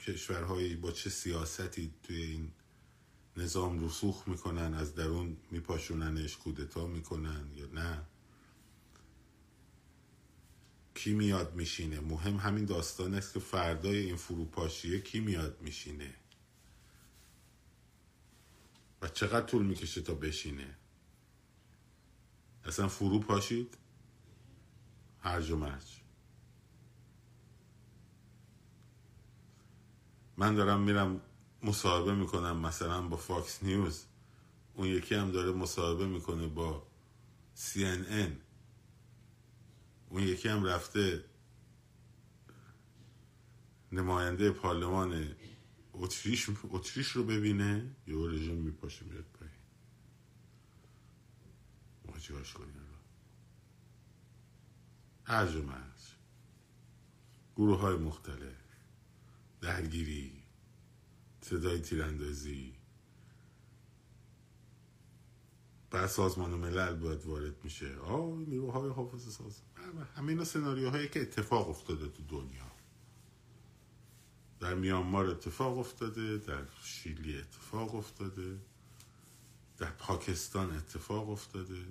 [0.01, 2.53] کشورهایی با چه سیاستی توی این
[3.37, 8.03] نظام رسوخ می‌کنن از درون میپاشوننش کودتا می‌کنن یا نه؟
[10.95, 16.15] کی میاد میشینه؟ مهم همین داستان است که فردای این فروپاشیه کی میاد میشینه؟
[19.03, 20.77] و چقدر طول می‌کشه تا بشینه؟
[22.65, 23.79] اصلا فرو پاشید
[25.21, 26.01] هرج و مرج.
[30.37, 31.21] من دارم میرم
[31.63, 34.05] مصاحبه می‌کنم مثلا با فاکس نیوز.
[34.75, 36.87] اون یکی هم داره مصاحبه می‌کنه با
[37.77, 38.41] ان.
[40.15, 41.25] اون یکی هم رفته.
[43.93, 45.37] نماینده پارلمان
[45.93, 49.55] اتریش, اتریش رو ببینه یه رژیم میپاشه میاد پایین.
[52.05, 52.75] ما چیکارش کنیم؟
[55.25, 56.17] هرج و مرج
[57.57, 58.57] گروه های مختلف.
[59.61, 60.43] درگیری.
[61.41, 62.74] صدای تیراندازی.
[65.95, 67.97] بعد سازمان ملل باید وارد میشه.
[67.99, 69.61] آه نیروهای حافظ ساز
[70.17, 72.71] همه اینا سناریوهایی که اتفاق افتاده تو دنیا.
[74.61, 78.59] در میانمار اتفاق افتاده در شیلی اتفاق افتاده
[79.79, 81.85] در پاکستان اتفاق افتاده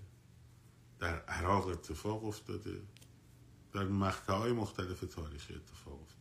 [1.00, 2.82] در عراق اتفاق افتاده
[3.74, 6.13] در مقطع مختلف تاریخی اتفاق افتاده.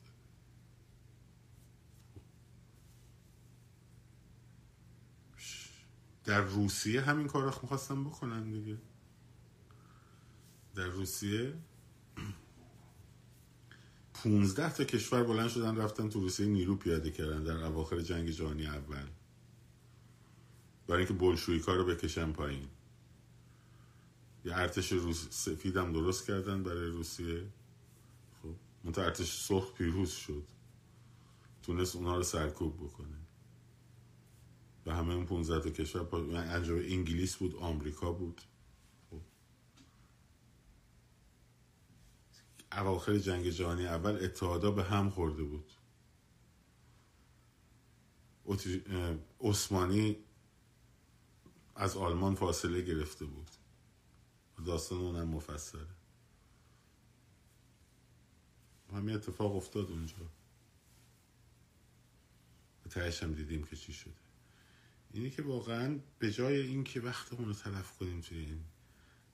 [6.25, 8.79] در روسیه همین کار رو می‌خواستم بکنن دیگه.
[10.75, 11.55] در روسیه
[14.15, 18.67] 15 تا کشور بلند شدن رفتن تو روسیه نیرو پیاده کردن در اواخر جنگ جهانی
[18.67, 19.07] اول.
[20.87, 22.69] برای اینکه بلشویکا رو بکشن پایین.
[24.45, 27.45] یه ارتش روس سفید هم درست کردن برای روسیه.
[28.43, 28.55] خب
[28.85, 30.45] منتها ارتش سرخ پیروز شد.
[31.63, 33.12] تونست اونها رو سرکوب بکنه.
[34.87, 38.43] و همه اون 15 تا کشور انجام انگلیس بود آمریکا بود.
[42.73, 45.73] اواخر جنگ جهانی اول اتحادا به هم خورده بود.
[49.41, 50.17] عثمانی
[51.75, 53.51] از آلمان فاصله گرفته بود.
[54.67, 55.87] داستان اونم مفصله.
[58.93, 60.17] همین اتفاق افتاد اونجا.
[62.87, 64.22] و تهش هم دیدیم که چی شده.
[65.13, 68.65] اینی که واقعا به جای اینکه وقتمون رو تلف کنیم توی این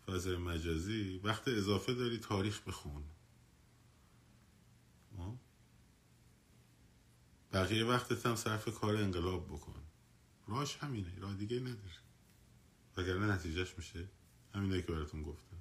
[0.06, 3.04] فضای مجازی وقت اضافه داری تاریخ بخون.
[7.52, 9.74] بقیه وقتت هم صرف کار انقلاب بکن.
[10.48, 11.98] راش همینه راه دیگه نداره.
[12.96, 14.08] وگرنه نتیجهش میشه
[14.54, 15.56] همینه که براتون گفتم.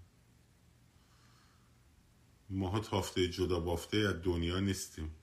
[2.49, 5.15] ماها تافته جدا بافته از دنیا نیستیم.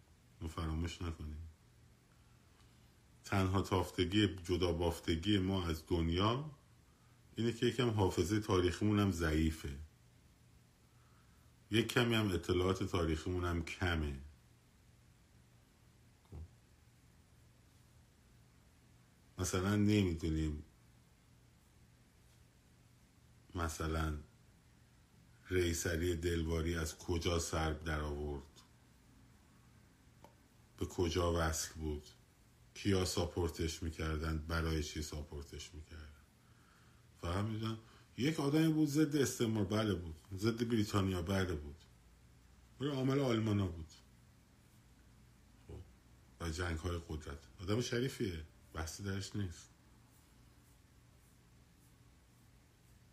[0.49, 1.44] فراموش نکنیم.
[3.35, 6.51] تنها تافتگی جدا بافتگی ما از دنیا
[7.37, 9.79] اینه که یکم حافظه تاریخیمون هم ضعیفه.
[11.71, 14.19] یک کمی هم اطلاعات تاریخیمون هم کمه.
[19.39, 20.63] مثلا نمی‌دونیم
[23.55, 24.19] مثلا
[25.51, 28.61] ریسری دلواری از کجا سرب در آورد
[30.79, 32.07] به کجا وصل بود؟
[32.75, 36.09] کیا ساپورتش می‌کردن برای چی ساپورتش می‌کردن.
[37.21, 37.79] فهم می‌دونم
[38.19, 40.15] یک آدمی بود ضد استعمار بله بود.
[40.37, 41.85] ضد بریتانیا بله بود.
[42.81, 43.93] برای عامل آلمانا بود.
[45.69, 45.81] خب.
[46.41, 47.39] و جنگ های قدرت.
[47.63, 48.45] آدم شریفیه.
[48.75, 49.71] بحثی درش نیست.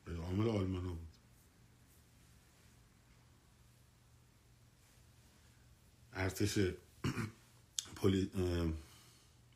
[0.08, 1.08] عامل آلمانا بود.
[6.14, 6.60] ارتش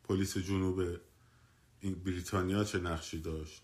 [0.08, 1.00] پلیس جنوب
[2.04, 3.62] بریتانیا چه نقشی داشت؟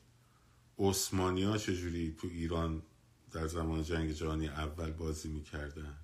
[0.79, 2.83] عثمانی چجوری تو ایران
[3.33, 5.99] در زمان جنگ جهانی اول بازی می‌کردن؟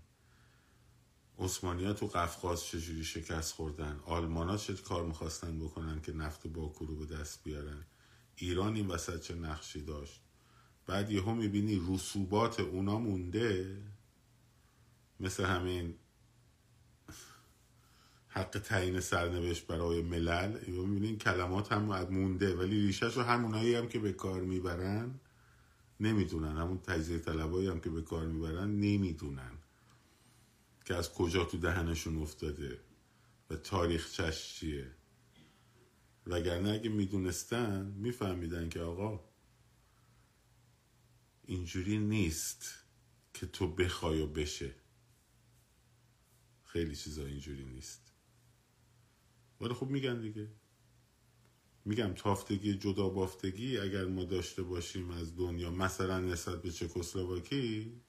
[1.38, 6.86] عثمانی تو قفقاز چجوری شکست خوردن؟ آلمان ها چه کار می‌خواستن بکنن که نفت باکو
[6.86, 7.86] رو به دست بیارن؟
[8.36, 10.20] ایران این وسط چه نقشی داشت؟
[10.86, 13.82] بعد یهو می‌بینی رسوبات اونا مونده.
[15.20, 15.94] مثل همین
[18.28, 20.58] حق تعیین سرنوشت برای ملل.
[20.68, 25.20] می‌بینین کلمات هم مونده ولی ریشش رو همونایی هم که به کار می‌برن
[26.00, 26.56] نمی‌دونن.
[26.56, 29.52] همون تجزیه طلبایی هم که به کار می‌برن نمی‌دونن
[30.84, 32.80] که از کجا تو دهنشون افتاده
[33.50, 34.90] و تاریخ چش چیه.
[36.26, 39.20] وگرنه اگه می‌دونستن میفهمیدن که آقا
[41.46, 42.74] اینجوری نیست
[43.34, 44.74] که تو بخوای و بشه.
[46.64, 48.07] خیلی چیزا اینجوری نیست.
[49.60, 50.48] ولی خب میگن دیگه.
[51.84, 58.00] میگم تافتگی جدا بافتگی اگر ما داشته باشیم از دنیا مثلا نسبت به چکسلواکی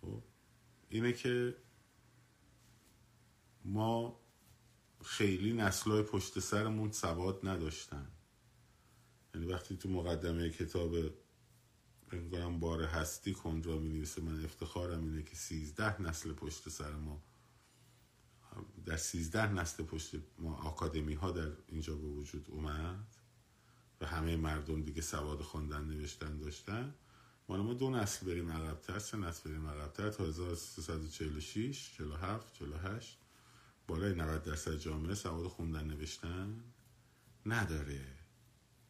[0.00, 0.22] خب
[0.88, 1.56] اینه که
[3.64, 4.20] ما
[5.04, 8.10] خیلی نسلای پشت سرمون سواد نداشتن.
[9.34, 10.96] یعنی وقتی تو مقدمه کتاب
[12.60, 17.22] بار هستی کنجا می نویسه من افتخارم اینه که سیزده نسل پشت سر ما
[18.86, 23.16] در سیزده نسل پشت ما آکادمی ها در اینجا به وجود اومد
[24.00, 26.94] و همه مردم دیگه سواد خواندن نوشتن داشتن.
[27.48, 33.18] ما ما دو نسل بریم عقبتر سه نسل بریم عقبتر تا 1346 47 48
[33.86, 36.64] بالای 90 درصد جامعه سواد خوندن نوشتن
[37.46, 38.06] نداره.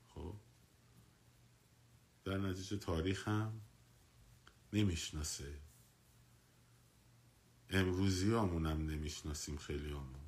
[0.08, 0.34] خب؟
[2.24, 3.60] در نتیجه تاریخ هم
[4.72, 5.65] نمی‌شناسه.
[7.70, 10.26] امروزی هم نمی‌شناسیم خیلی همون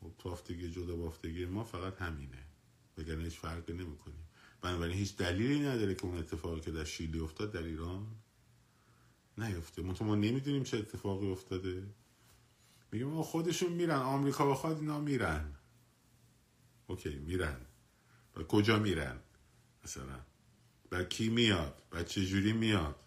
[0.00, 2.46] خب تافتگی جدا بافتگی ما فقط همینه.
[2.96, 4.28] بگن هیچ فرقی نمی کنیم
[4.60, 8.06] بنابراین هیچ دلیلی نداره که اون اتفاقی که در شیلی افتاد در ایران
[9.38, 9.82] نیفته.
[9.82, 11.86] منطقه ما نمی‌دونیم چه اتفاقی افتاده.
[12.92, 13.98] میگیم ما خودشون میرن.
[13.98, 15.54] آمریکا بخواد اینا میرن.
[16.86, 17.66] اوکی میرن.
[18.36, 19.20] و کجا میرن؟
[19.84, 20.20] مثلا
[20.92, 23.03] و کی میاد؟ و چجوری میاد؟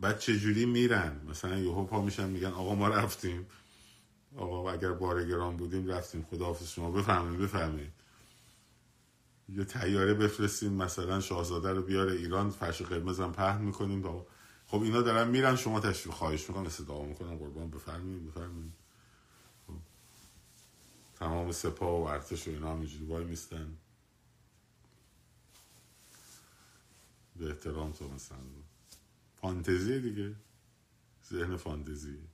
[0.00, 3.46] بعد چجوری میرن؟ مثلا یهو پا میشن میگن آقا ما رفتیم.
[4.36, 6.26] آقا اگر بارگران بودیم رفتیم.
[6.30, 6.90] خداحافظ شما.
[6.90, 7.92] بفهمید بفهمید
[9.48, 10.72] یه تیاره بفرستیم.
[10.72, 12.50] مثلا شاهزاده رو بیاره ایران.
[12.50, 14.02] فرش قرمز هم پهن می‌کنیم.
[14.02, 14.26] با...
[14.66, 15.56] خب اینا دارن میرن.
[15.56, 16.68] شما تشویق خواهش می‌کنم.
[16.68, 17.36] صدا می‌کنم.
[17.36, 17.70] قربان.
[17.70, 18.72] بفرمایید بفرمایید.
[19.66, 19.74] خب.
[21.18, 23.76] تمام سپاه و ارتش و اینا همینجوری وای میستن.
[27.36, 28.38] به احترام تو مثلا.
[29.40, 30.36] فانتزی دیگه.
[31.30, 32.28] ذهن فانتزی.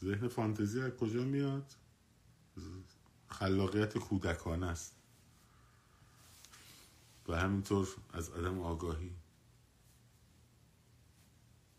[0.00, 1.74] ذهن فانتزی از کجا میاد؟
[3.28, 4.94] خلاقیت کودکانه است.
[7.28, 9.16] و همینطور از عدم آگاهی.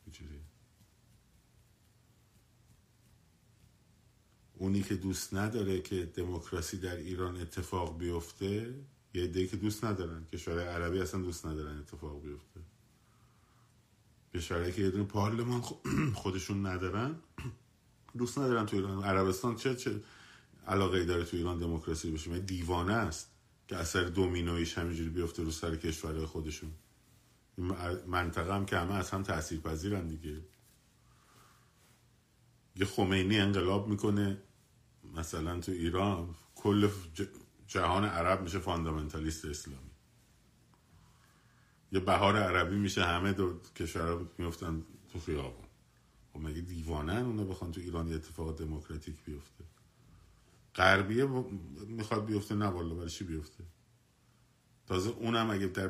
[0.05, 0.41] اینجوری.
[4.53, 8.75] اونی که دوست نداره که دموکراسی در ایران اتفاق بیفته
[9.13, 10.25] یه ایده که دوست ندارن.
[10.25, 12.59] کشورهای عربی اصلا دوست ندارن اتفاق بیفته.
[14.35, 15.61] کشورهایی که یه دونه پارلمان
[16.21, 17.15] خودشون ندارن
[18.17, 19.03] دوست ندارن تو ایران.
[19.03, 20.03] عربستان چه چه
[20.67, 23.31] علاقه داره تو ایران دموکراسی بشه؟ دیوانه است
[23.67, 26.71] که اثر دومینویش همینجوری بیفته رو سر کشورهای خودشون.
[28.07, 30.41] منطقه هم که همه از هم تاثیر پذیرن دیگه.
[32.75, 34.41] یه خمینی انقلاب می‌کنه
[35.15, 36.35] مثلا تو ایران.
[36.55, 36.89] کل
[37.69, 39.91] جهان عرب میشه فاندامنتالیست اسلامی.
[41.91, 45.67] یه بهار عربی میشه همه دو کشورها میفتن تو خیابون
[46.33, 49.63] خب مگه دیوانن اونا بخوان تو ایران یه اتفاق دموکراتیک بیفته؟
[50.75, 51.25] غربیه
[51.87, 53.63] می‌خواد بیفته نه والا برای چی بیفته؟
[54.87, 55.89] تازه اونم اگه در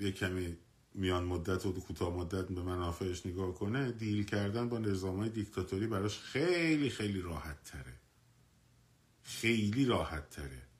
[0.00, 0.56] یه کمی
[0.94, 6.18] میان مدت و کوتاه مدت به منافعش نگاه کنه دیل کردن با نظام دیکتاتوری براش
[6.18, 7.94] خیلی خیلی راحت تره.
[9.22, 10.71] خیلی راحت تره.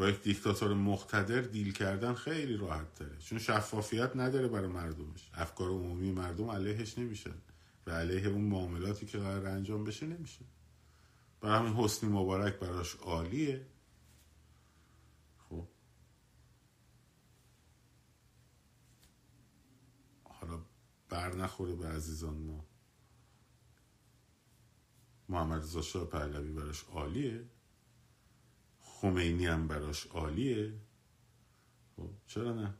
[0.00, 5.30] با یک دیکتاتور مقتدر دیل کردن خیلی راحت تره چون شفافیت نداره برای مردمش.
[5.34, 7.34] افکار عمومی مردم علیهش نمیشن.
[7.86, 10.44] و علیه اون معاملاتی که قرار انجام بشه نمیشه.
[11.40, 13.66] برای همین حسنی مبارک براش عالیه.
[15.48, 15.68] خب.
[20.24, 20.60] حالا
[21.08, 22.64] بر نخوره به عزیزان ما.
[25.28, 27.44] محمد رضا شاه پهلوی براش عالیه.
[29.00, 30.72] خمینی هم براش عالیه.
[31.96, 32.74] خب چرا نه؟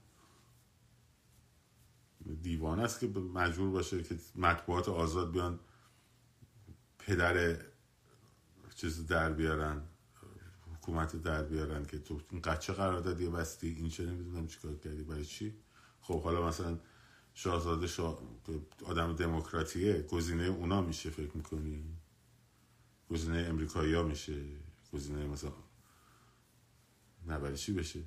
[2.43, 5.61] دیوانه است که مجبور باشه که مطبوعات آزاد بیان
[6.99, 7.57] پدر
[8.75, 9.83] چیز در بیارن
[10.75, 15.03] حکومت در بیارن که تو این قچه قرار دادی بستی؟ این چه نمی‌دونم چیکار کردی؟
[15.03, 15.55] برای چی؟
[16.01, 16.79] خب حالا مثلا
[17.35, 18.19] شاهزاده شا...
[18.85, 21.85] آدم دموکراتیه گزینه اونا میشه فکر می‌کنی؟
[23.11, 24.43] گزینه امریکایی میشه
[24.93, 25.53] گزینه مثلا
[27.27, 28.05] نه چی بشه.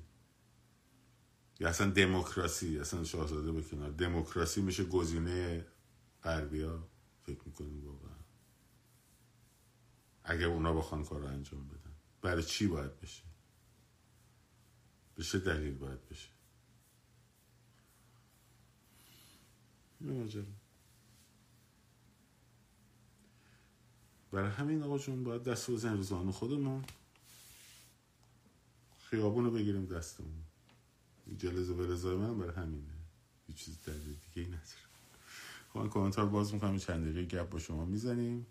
[1.60, 3.90] یا اصلا دموکراسی اصلا شاهزاده به کنار.
[3.90, 5.66] دموکراسی میشه گزینه
[6.22, 6.88] غربیا
[7.22, 8.18] فکر می‌کنیم واقعا.
[10.24, 11.94] اگر اونا بخوان کار رو انجام بدن.
[12.22, 13.22] برای چی باید بشه؟
[15.14, 16.28] به چه دلیل باید بشه؟
[24.32, 26.84] برای همین آقا جون باید دست بزن روزانه خودمون
[29.14, 30.44] خیابون رو بگیریم دستمون.
[31.38, 32.94] جلزه به رضای من برای همینه.
[33.48, 34.84] یه چیز دلیل دیگه ای نداره.
[35.68, 36.78] خب من کامنتار باز می‌کنم.
[36.78, 38.46] چند دقیقه گپ با شما می‌زنیم.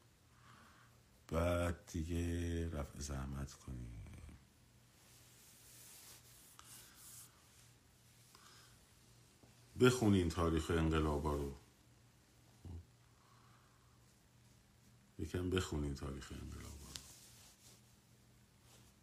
[1.27, 4.03] بعد دیگه رفع زحمت کنیم.
[9.79, 11.55] بخونین تاریخ انقلابا رو.
[15.19, 16.72] یکم بخونین تاریخ انقلابا رو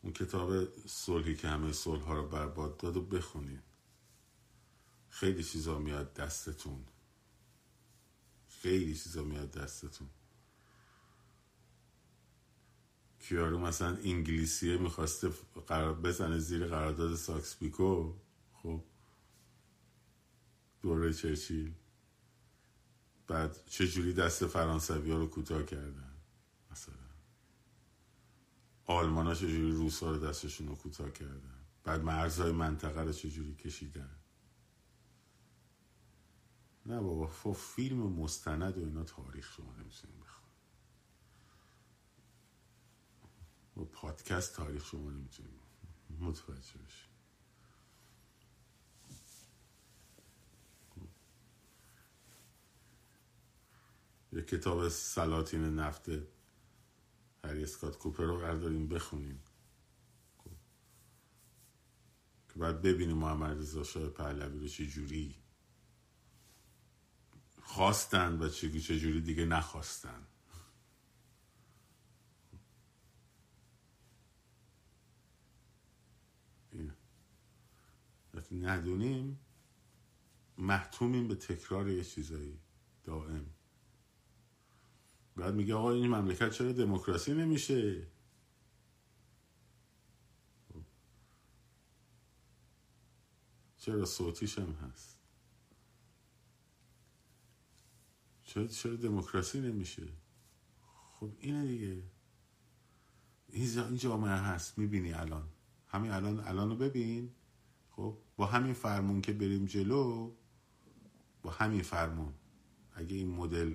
[0.03, 3.63] اون کتاب صلحی که همه صلح ها رو برباد داد و بخونین
[5.09, 6.85] خیلی چیزا میاد دستتون.
[8.49, 10.09] خیلی چیزا میاد دستتون.
[13.21, 15.31] کیارو مثلا انگلیسیه می‌خواسته
[15.67, 18.13] قرار بزنه زیر قرارداد ساکس بیکو
[18.63, 18.85] خب.
[20.83, 21.73] دوره چرچیل.
[23.27, 26.10] بعد چجوری دست فرانسوی ها رو کوتاه کردن؟
[28.91, 33.55] آلمان ها چجوری روس ها رو دستشون رو کوتاه کردن؟ بعد مرزهای منطقه رو چجوری
[33.55, 34.17] کشیدن؟
[36.87, 40.21] نه بابا فیلم مستند و اینا تاریخ شما نمی‌تونیم
[43.75, 45.61] با پادکست تاریخ شما نمی‌تونیم
[46.21, 47.11] متوجه بشیم
[54.33, 56.11] یه کتاب سلاطین نفت
[57.45, 59.43] هری اسکات کوپر رو برداریم بخونیم.
[60.39, 60.51] خب.
[62.49, 65.37] که بعد ببینیم محمد رضا شاه پهلوی رو چه جوری
[67.63, 70.27] خواستن و چه جوری دیگه نخواستن.
[78.35, 79.41] وقتی ندونیم.
[80.59, 82.59] محتومیم به تکرار یه چیزایی.
[83.05, 83.47] دائم.
[85.41, 88.07] بعد میگه آقا این مملکت چرا دموکراسی نمیشه.
[93.77, 95.19] چرا صوتیش هم هست؟
[98.43, 100.09] چرا چرا دموکراسی نمیشه؟
[101.13, 102.03] خب اینه دیگه.
[103.49, 105.49] این جامعه هست می‌بینی الان.
[105.87, 107.35] همین الان الان رو ببین.
[107.91, 110.33] خب با همین فرمون که بریم جلو
[111.43, 112.35] با همین فرمون.
[112.95, 113.75] اگه این مدل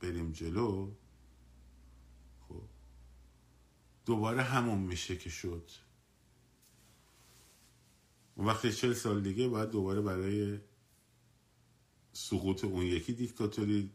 [0.00, 0.94] بریم جلو
[2.48, 2.62] خب
[4.10, 5.70] دوباره همون میشه که شد.
[8.34, 10.58] اون وقتی چل سال دیگه باید دوباره برای
[12.12, 13.90] سقوط اون یکی دیکتاتوری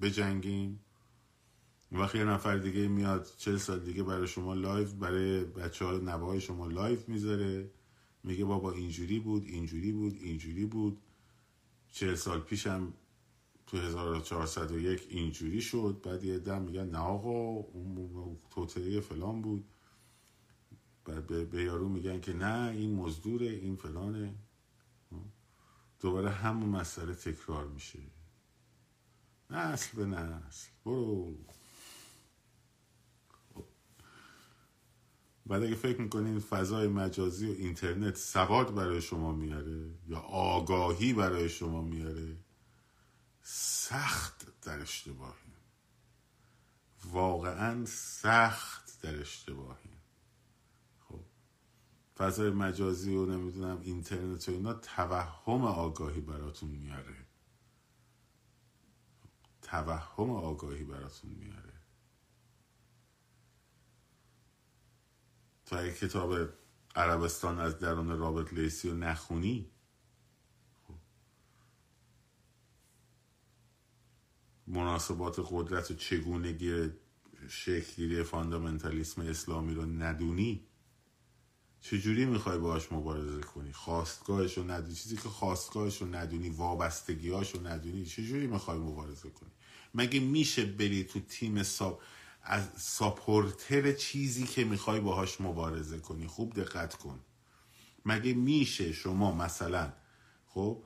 [0.00, 0.80] بجنگیم.
[1.92, 6.38] وقتی یه نفر دیگه میاد چل سال دیگه برای شما live برای بچه های نوه
[6.40, 7.70] شما live می‌ذاره.
[8.24, 10.98] میگه بابا اینجوری بود اینجوری بود اینجوری بود.
[11.92, 12.92] چهل سال پیشم
[13.68, 16.00] تو 1401 اینجوری شد.
[16.04, 19.64] بعد یه دم میگن نه آقا اون توطعه فلان بود.
[21.04, 24.34] بعد به یارو میگن که نه این مزدوره این فلانه.
[26.00, 27.98] دوباره همون مسئله تکرار میشه.
[29.50, 31.34] نسل به نسل برو.
[35.46, 41.48] بعد اگه فکر می‌کنین فضای مجازی و اینترنت سواد برای شما میاره یا آگاهی برای
[41.48, 42.36] شما میاره
[43.50, 45.52] سخت در اشتباهی
[47.04, 49.90] واقعا سخت در اشتباهی
[51.00, 51.20] خب
[52.16, 57.26] فضای مجازی و نمی‌دونم اینترنت و اینا توهم آگاهی براتون میاره.
[59.62, 61.72] توهم آگاهی براتون میاره.
[65.66, 66.48] تا کتاب
[66.96, 69.70] عربستان از درون رابط لیسی رو نخونی
[74.68, 76.90] مناسبات قدرت و چگونگی
[77.48, 80.64] شکلگیری فاندامنتالیسم اسلامی رو ندونی
[81.80, 84.94] چجوری می‌خوای باهاش مبارزه کنی؟ خواستگاهش رو ندونی.
[84.94, 89.50] چیزی که خواستگاهش رو ندونی وابستگیهاش رو ندونی چجوری می‌خوای مبارزه کنی؟
[89.94, 92.02] مگه میشه بری تو تیم ساب
[92.42, 97.20] از ساپورتر چیزی که می‌خوای باهاش مبارزه کنی؟ خوب دقت کن.
[98.04, 99.92] مگه میشه شما مثلا
[100.46, 100.82] خب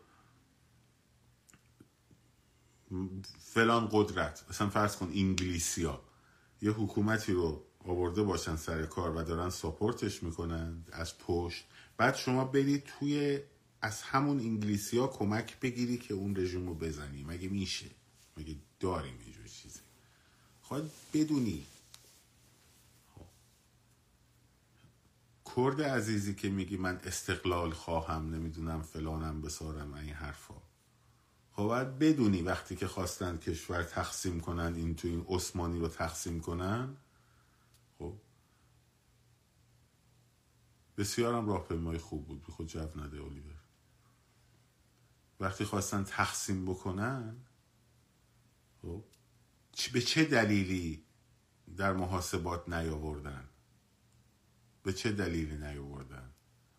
[3.39, 4.45] فلان قدرت.
[4.51, 6.01] مثلا فرض کن انگلیسیا.
[6.63, 11.65] یه حکومتی رو آورده باشن سر کار و دارن ساپورتش می‌کنن از پشت.
[11.97, 13.41] بعد شما برید توی
[13.83, 17.25] از همون انگلیسیا کمک بگیری که اون رژیم رو بزنی.
[17.25, 17.87] مگه میشه؟
[18.37, 19.81] مگه داریم اینجور چیزی؟
[20.63, 21.67] خواهد بدونی.
[23.15, 23.25] خب.
[25.57, 30.55] کرد عزیزی که میگی من استقلال خواهم نمی‌دونم فلانم بسارم این حرفا.
[31.53, 36.41] خب باید بدونی وقتی که خواستن کشور تقسیم کنن این تو این عثمانی رو تقسیم
[36.41, 36.97] کنن
[37.99, 38.15] خب
[40.97, 42.47] بسیارم راهپیمای خوب بود.
[42.47, 43.55] بی خود جو نده اولیور.
[45.41, 47.37] وقتی خواستن تقسیم بکنن
[48.83, 49.05] خب
[49.93, 51.05] به چه دلیلی
[51.77, 53.49] در محاسبات نیاوردن؟
[54.83, 56.31] به چه دلیلی نیاوردن؟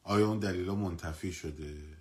[0.04, 1.93] آیا اون دلیل منتفی شده؟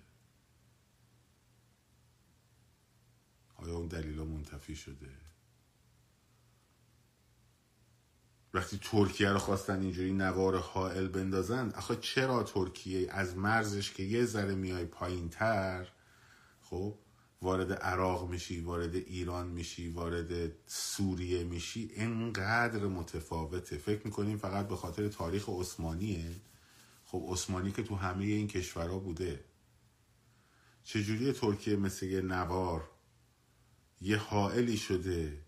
[3.63, 5.09] آیا اون دلیل منتفی شده؟
[8.53, 14.25] وقتی ترکیه رو خواستن اینجوری نوار حائل بندازن آخه چرا ترکیه از مرزش که یه
[14.25, 15.87] ذره میای پایین تر
[16.61, 16.95] خب
[17.41, 23.77] وارد عراق میشی وارد ایران میشی وارد سوریه میشی انقدر متفاوته.
[23.77, 26.31] فکر می‌کنیم فقط به خاطر تاریخ عثمانیه.
[27.05, 29.43] خب عثمانی که تو همه این کشورها بوده.
[30.83, 32.89] چجوری ترکیه مثل یه نوار
[34.03, 35.45] یه حائلی شده.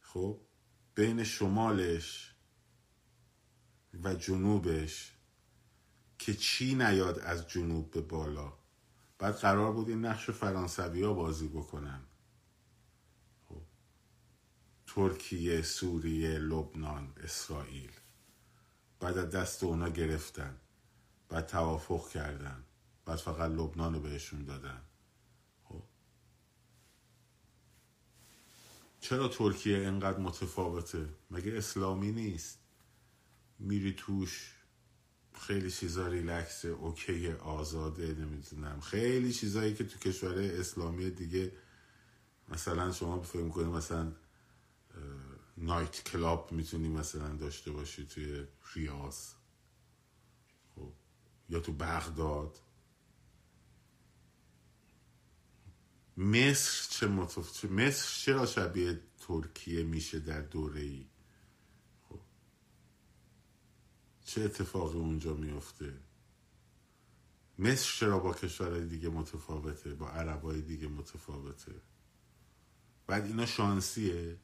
[0.00, 0.40] خب
[0.94, 2.34] بین شمالش
[4.04, 5.12] و جنوبش
[6.18, 8.52] که چی نیاد از جنوب به بالا؟
[9.18, 12.02] بعد قرار بود این نقش فرانسوی ها بازی بکنن.
[13.48, 13.62] خب.
[14.86, 17.92] ترکیه، سوریه، لبنان، اسرائیل.
[19.00, 20.60] بعد از دست اونا گرفتن.
[21.28, 22.64] بعد توافق کردن.
[23.04, 24.87] بعد فقط لبنان رو بهشون دادن.
[29.00, 32.58] چرا ترکیه انقدر متفاوته؟ مگه اسلامی نیست؟
[33.58, 34.54] میری توش
[35.40, 38.80] خیلی چیزا relax okay آزاده نمی‌دونم.
[38.80, 41.52] خیلی چیزایی که تو کشور اسلامی دیگه
[42.48, 44.12] مثلا شما فکر کنید مثلا
[45.56, 49.32] night club می‌تونی مثلا داشته باشی توی ریاض
[50.74, 50.92] خب
[51.48, 52.58] یا تو بغداد.
[56.18, 57.64] مصر چه متف...
[57.64, 61.06] مصر چرا شبیه ترکیه میشه در دوره ای
[64.24, 65.92] چه اتفاقی اونجا میفته؟
[67.58, 71.74] مصر چرا با کشورهای دیگه متفاوته؟ با عربای دیگه متفاوته؟
[73.06, 74.36] بعد اینا شانسیه.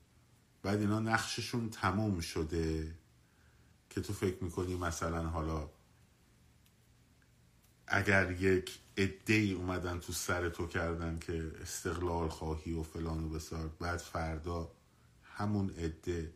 [0.62, 2.95] بعد اینا نقششون تموم شده
[3.91, 5.70] که تو فکر می‌کنی مثلا حالا
[7.87, 13.28] اگر یک عده ای اومدن تو سر تو کردن که استقلال خواهی و فلان و
[13.28, 14.72] بسار بعد فردا
[15.22, 16.35] همون عده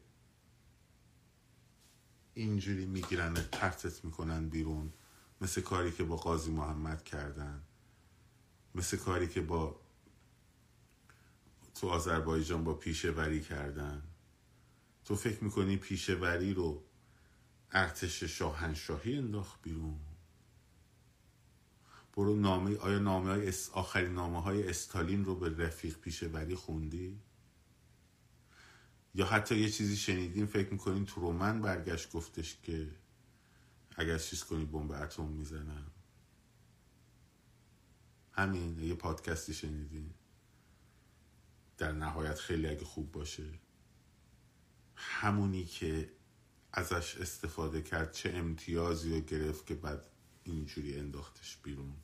[2.35, 4.93] اینجوری می‌گیرن پرتت می‌کنن بیرون.
[5.41, 7.63] مثل کاری که با قاضی محمد کردن.
[8.75, 9.81] مثل کاری که با
[11.75, 14.03] تو آذربایجان با پیشوری کردن.
[15.05, 16.83] تو فکر می‌کنی پیشوری رو
[17.73, 20.01] ارتش شاهنشاهی انداخت بیرون؟
[22.19, 27.21] برو نامه آیا نامه های آخرین نامه های استالین رو به رفیق پیشوری خوندی؟
[29.15, 32.91] یا حتی یه چیزی شنیدین فکر می‌کنین تو رومن برگشت گفتش که
[33.97, 35.91] اگر چیز کنی بمب اتم می‌زنم.
[38.33, 40.11] همین یه پادکستی شنیدین.
[41.77, 43.47] در نهایت خیلی اگه خوب باشه.
[44.95, 46.13] همونی که
[46.73, 50.11] ازش استفاده کرد چه امتیازی رو گرفت که بعد
[50.45, 51.97] اینجوری انداختش بیرون.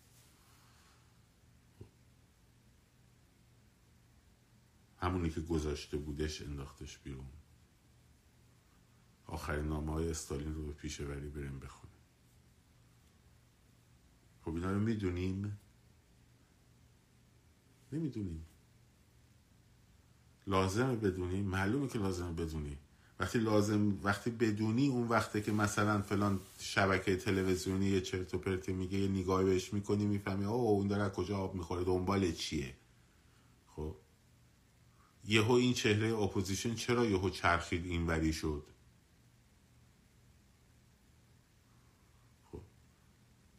[5.05, 7.27] همونی که گذاشته بودش انداختش بیرون.
[9.27, 11.97] آخرین نامه های استالین رو به پیشوری بریم بخونیم.
[14.43, 15.59] خب اینا رو می‌دونیم؟
[17.93, 18.47] نمی‌دونیم.
[20.47, 22.79] لازمه بدونیم معلومه که لازمه بدونی.
[23.21, 28.73] وقتی لازم وقتی بدونی اون وقته که مثلا فلان شبکه تلویزیونی یه چرت و پرتی
[28.73, 32.75] میگه یه نگاهی بهش می‌کنی می‌فهمی اوه اون داره کجا آب می‌خوره دنبال چیه؟
[33.67, 33.97] خب؟
[35.27, 38.67] یهو این چهره اپوزیشن چرا یهو چرخید اینوری شد؟
[42.45, 42.61] خب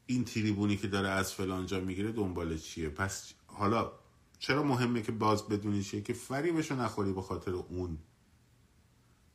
[0.06, 3.92] این تریبونی که داره از فلانجا می‌گیره دنبال چیه؟ پس حالا
[4.40, 7.98] چرا مهمه که باز بدونی چیه که فریبشو نخوری به خاطر اون؟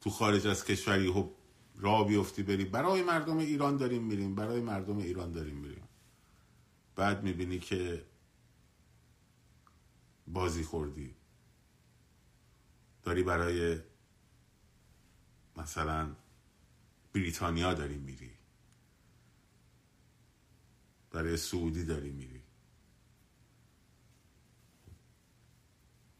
[0.00, 1.30] تو خارج از کشوری خب
[1.76, 2.64] راه بیفتی بری.
[2.64, 5.88] برای مردم ایران داریم میریم برای مردم ایران داریم میریم.
[6.96, 8.04] بعد می‌بینی که
[10.26, 11.19] بازی خوردی.
[13.02, 13.80] داری برای
[15.56, 16.16] مثلا
[17.12, 18.30] بریتانیا داری میری.
[21.10, 22.42] برای سعودی داری میری.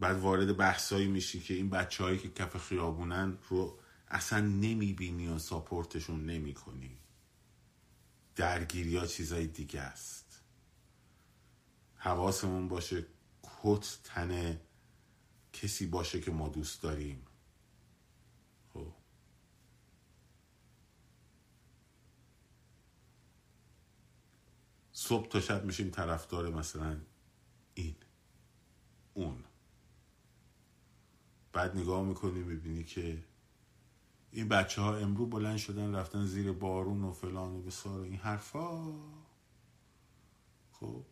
[0.01, 3.78] بعد وارد بحثایی میشی که این بچه هایی که کف خیابونن رو
[4.09, 6.99] اصلا نمی‌بینی و ساپورتشون نمی کنی
[8.37, 10.43] درگیری ها چیزای دیگه است.
[11.97, 13.07] حواسمون باشه
[13.43, 14.61] کت تنه
[15.53, 17.26] کسی باشه که ما دوست داریم.
[18.74, 18.92] خب.
[24.92, 27.01] صبح تا شب میشیم طرفدار مثلا
[27.74, 27.96] این
[29.14, 29.44] اون.
[31.53, 33.24] بعد نگاه می‌کنی می‌بینی که
[34.32, 38.94] این بچه ها امرو بلند شدن رفتن زیر بارون و فلان و بسار این حرفا.
[40.72, 41.05] خب.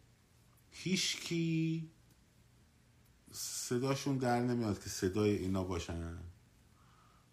[0.70, 1.90] هیچکی
[3.32, 6.18] صداشون در نمیاد که صدای اینا باشن.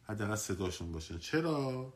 [0.03, 1.17] حداقل صداشون باشن.
[1.17, 1.93] چرا؟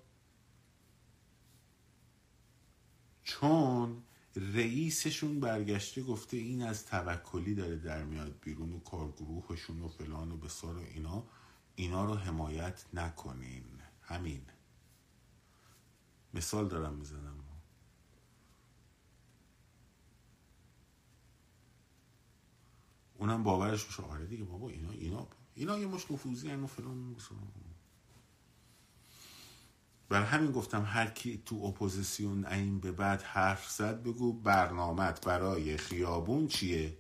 [3.24, 4.04] چون
[4.36, 10.38] رئیسشون برگشته گفته این از توکلی داره در میاد بیرون و کارگروهشون و فلان و
[10.38, 11.24] بسار و اینا.
[11.76, 13.64] اینا رو حمایت نکنین.
[14.02, 14.42] همین.
[16.34, 17.49] مثال دارم می‌زنم.
[23.20, 27.16] اونم باورش میشه آره دیگه بابا اینا اینا اینا یه مش نفوذی و فلان.
[30.10, 35.78] بر همین گفتم هر کی تو اپوزیسیون این به بعد حرف زد بگو برنامت برای
[35.78, 36.98] خیابون چیه؟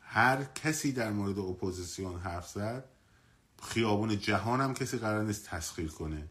[0.00, 2.84] هر کسی در مورد اپوزیسیون حرف زد
[3.62, 6.28] خیابون جهان هم کسی قرار نیست تسخیر کنه.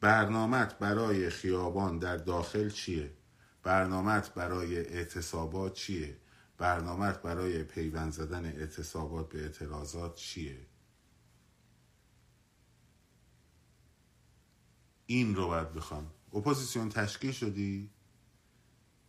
[0.00, 3.12] برنامت برای خیابان در داخل چیه؟
[3.62, 6.16] برنامت برای اعتصابات چیه؟
[6.58, 10.66] برنامت برای پیوند زدن اعتصابات به اعتراضات چیه؟
[15.06, 16.10] این رو باید بخوام.
[16.32, 17.90] اپوزیسیون تشکیل شدی؟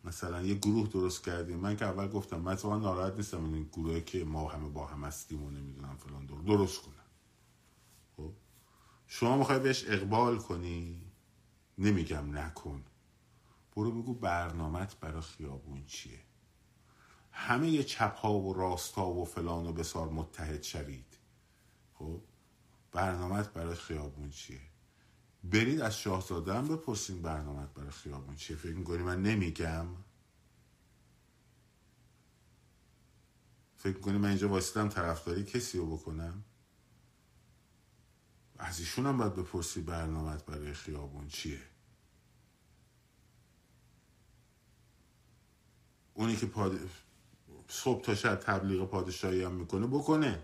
[0.04, 1.58] مثلا یه گروه درست کردیم.
[1.58, 3.54] من که اول گفتم من تو ناراحت نیستم.
[3.54, 6.42] این گروهی که ما همه با هم هستیم و نمی‌دونم فلان دور.
[6.42, 7.06] درست کنم.
[8.18, 8.34] خب؟
[9.08, 11.12] شما می‌خوای بهش اقبال کنی؟
[11.78, 12.86] نمیگم نکن.
[13.76, 16.25] برو بگو برنامت برای خیابون چیه؟
[17.38, 21.18] همه چپ ها و راست ها و فلان و بسار متحد شوید.
[21.94, 22.22] خب
[22.92, 24.62] برنامت برای خیابون چیه؟
[25.44, 28.56] برید از شاهزاده هم بپرسین برنامت برای خیابون چیه.
[28.58, 29.88] فکر می‌کنی من نمیگم؟
[33.78, 36.44] فکر می‌کنی من اینجا واسیدم طرفداری کسی رو بکنم؟
[38.58, 41.62] از ایشون هم باید بپرسی برنامت برای خیابون چیه.
[46.14, 46.80] اونی که پاد...
[47.68, 50.44] صبح تا شب تبلیغ پادشاهی هم می‌کنه بکنه.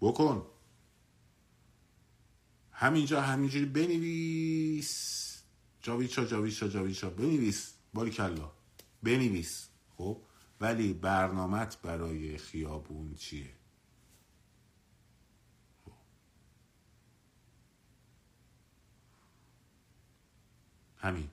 [0.00, 0.46] بکن.
[2.72, 5.24] همینجا همینجوری بنویس.
[5.82, 7.74] جاویچا جاویچا جاویچا بنویس.
[7.94, 8.52] باریکلا
[9.02, 9.68] بنویس.
[9.96, 10.22] خب؟
[10.60, 13.50] ولی برنامت برای خیابون چیه؟
[15.84, 15.92] خب.
[20.96, 21.30] همین.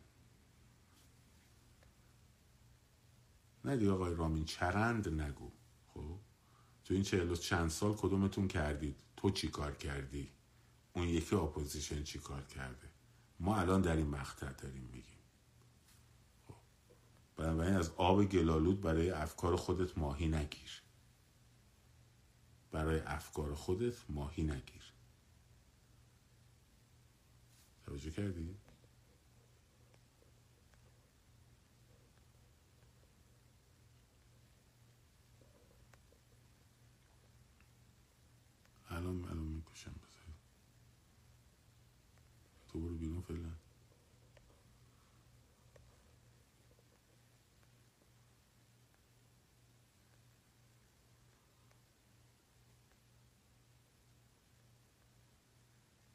[3.66, 5.52] نه دیگه آقای رامین چرند نگو.
[5.88, 6.20] خب؟
[6.84, 10.32] تو این چهل چند سال کدومتون کردید؟ تو چی کار کردی؟
[10.94, 12.90] اون یکی opposition چی کار کرده؟
[13.40, 15.20] ما الان در این مقطع داریم میگیم.
[16.48, 16.56] خب.
[17.38, 20.82] بنابراین از آب گل‌آلود برای افکار خودت ماهی نگیر.
[22.72, 24.94] برای افکار خودت ماهی نگیر.
[27.86, 28.58] توجه کردی؟
[39.02, 40.34] الان الان می‌کشم بذاری
[42.68, 43.52] تو برو بیرون فعلا.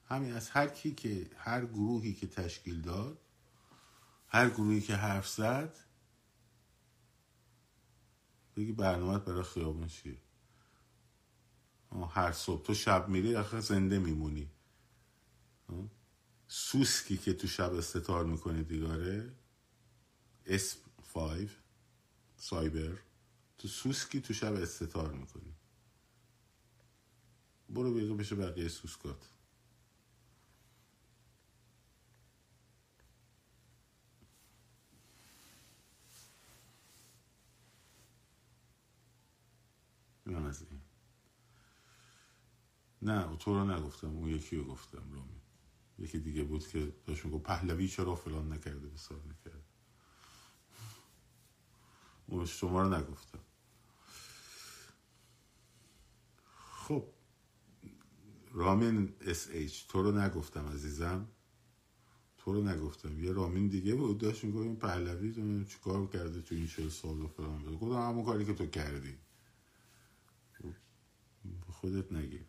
[0.09, 3.19] همین از هر کی که هر گروهی که تشکیل داد
[4.29, 5.77] هر گروهی که حرف زد
[8.57, 10.26] بگی برنامه برای خیابون چیه؟
[11.93, 14.51] هر صبح تو شب میری آخه زنده میمونی.
[16.49, 19.33] سوسکی که تو شب استتار می‌کنی دیگاره.
[20.47, 21.49] اسم فایو
[22.37, 22.99] سایبر.
[23.59, 25.55] تو سوسکی تو شب استتار می‌کنی.
[27.69, 29.31] برو بیگه بشه بقیه سوسکات.
[40.27, 40.63] این از
[43.03, 45.41] نه تو رو نگفتم اون یکی رو گفتم رامی.
[45.99, 49.65] یکی دیگه بود که داشت میگو پهلوی چرا فلان نکرده بسار نکرده
[52.27, 53.39] اون شما رو نگفتم.
[56.47, 57.05] خب
[58.53, 61.29] رامین اس ایچ تو رو نگفتم عزیزم.
[62.39, 63.25] تو رو نگفتم.
[63.25, 67.21] یه رامین دیگه بود داشت میگو این پهلوی تو چیکار کرده تو این چه سال
[67.21, 67.77] و فلان.
[67.77, 69.19] گفتم همون کاری که تو کردی.
[71.71, 72.47] خودت نگیر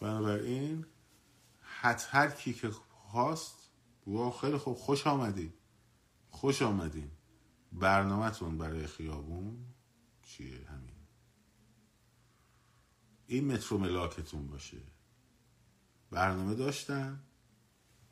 [0.00, 0.86] بنابراین
[1.60, 3.70] حت هر کی که خواست
[4.04, 4.76] بوا خیلی خوب.
[4.76, 5.52] خوش آمدین.
[6.30, 7.10] خوش آمدین.
[7.72, 9.66] برنامهتون برای خیابون
[10.22, 10.96] چیه همین؟
[13.26, 14.82] این مترو ملاکتون باشه.
[16.10, 17.24] برنامه داشتن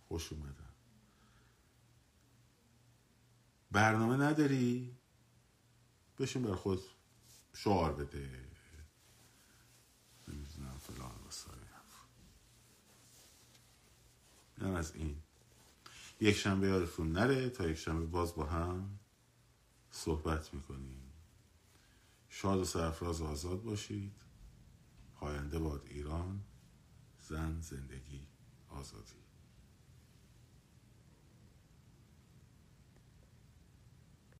[0.09, 0.68] خوش اومدن.
[3.70, 4.97] برنامه نداری؟
[6.18, 6.80] بشین بر خود
[7.53, 8.49] شعار بده
[10.28, 11.68] نمی‌دونم فلان وسایل
[14.61, 15.17] اینم از این.
[16.21, 18.99] یک شنبه یادتون نره تا یک شنبه باز با هم
[19.91, 21.03] صحبت می‌کنیم.
[22.29, 24.13] شاد و سرفراز آزاد باشید.
[25.15, 26.41] پاینده باد ایران
[27.19, 28.27] زن زندگی
[28.69, 29.28] آزادی.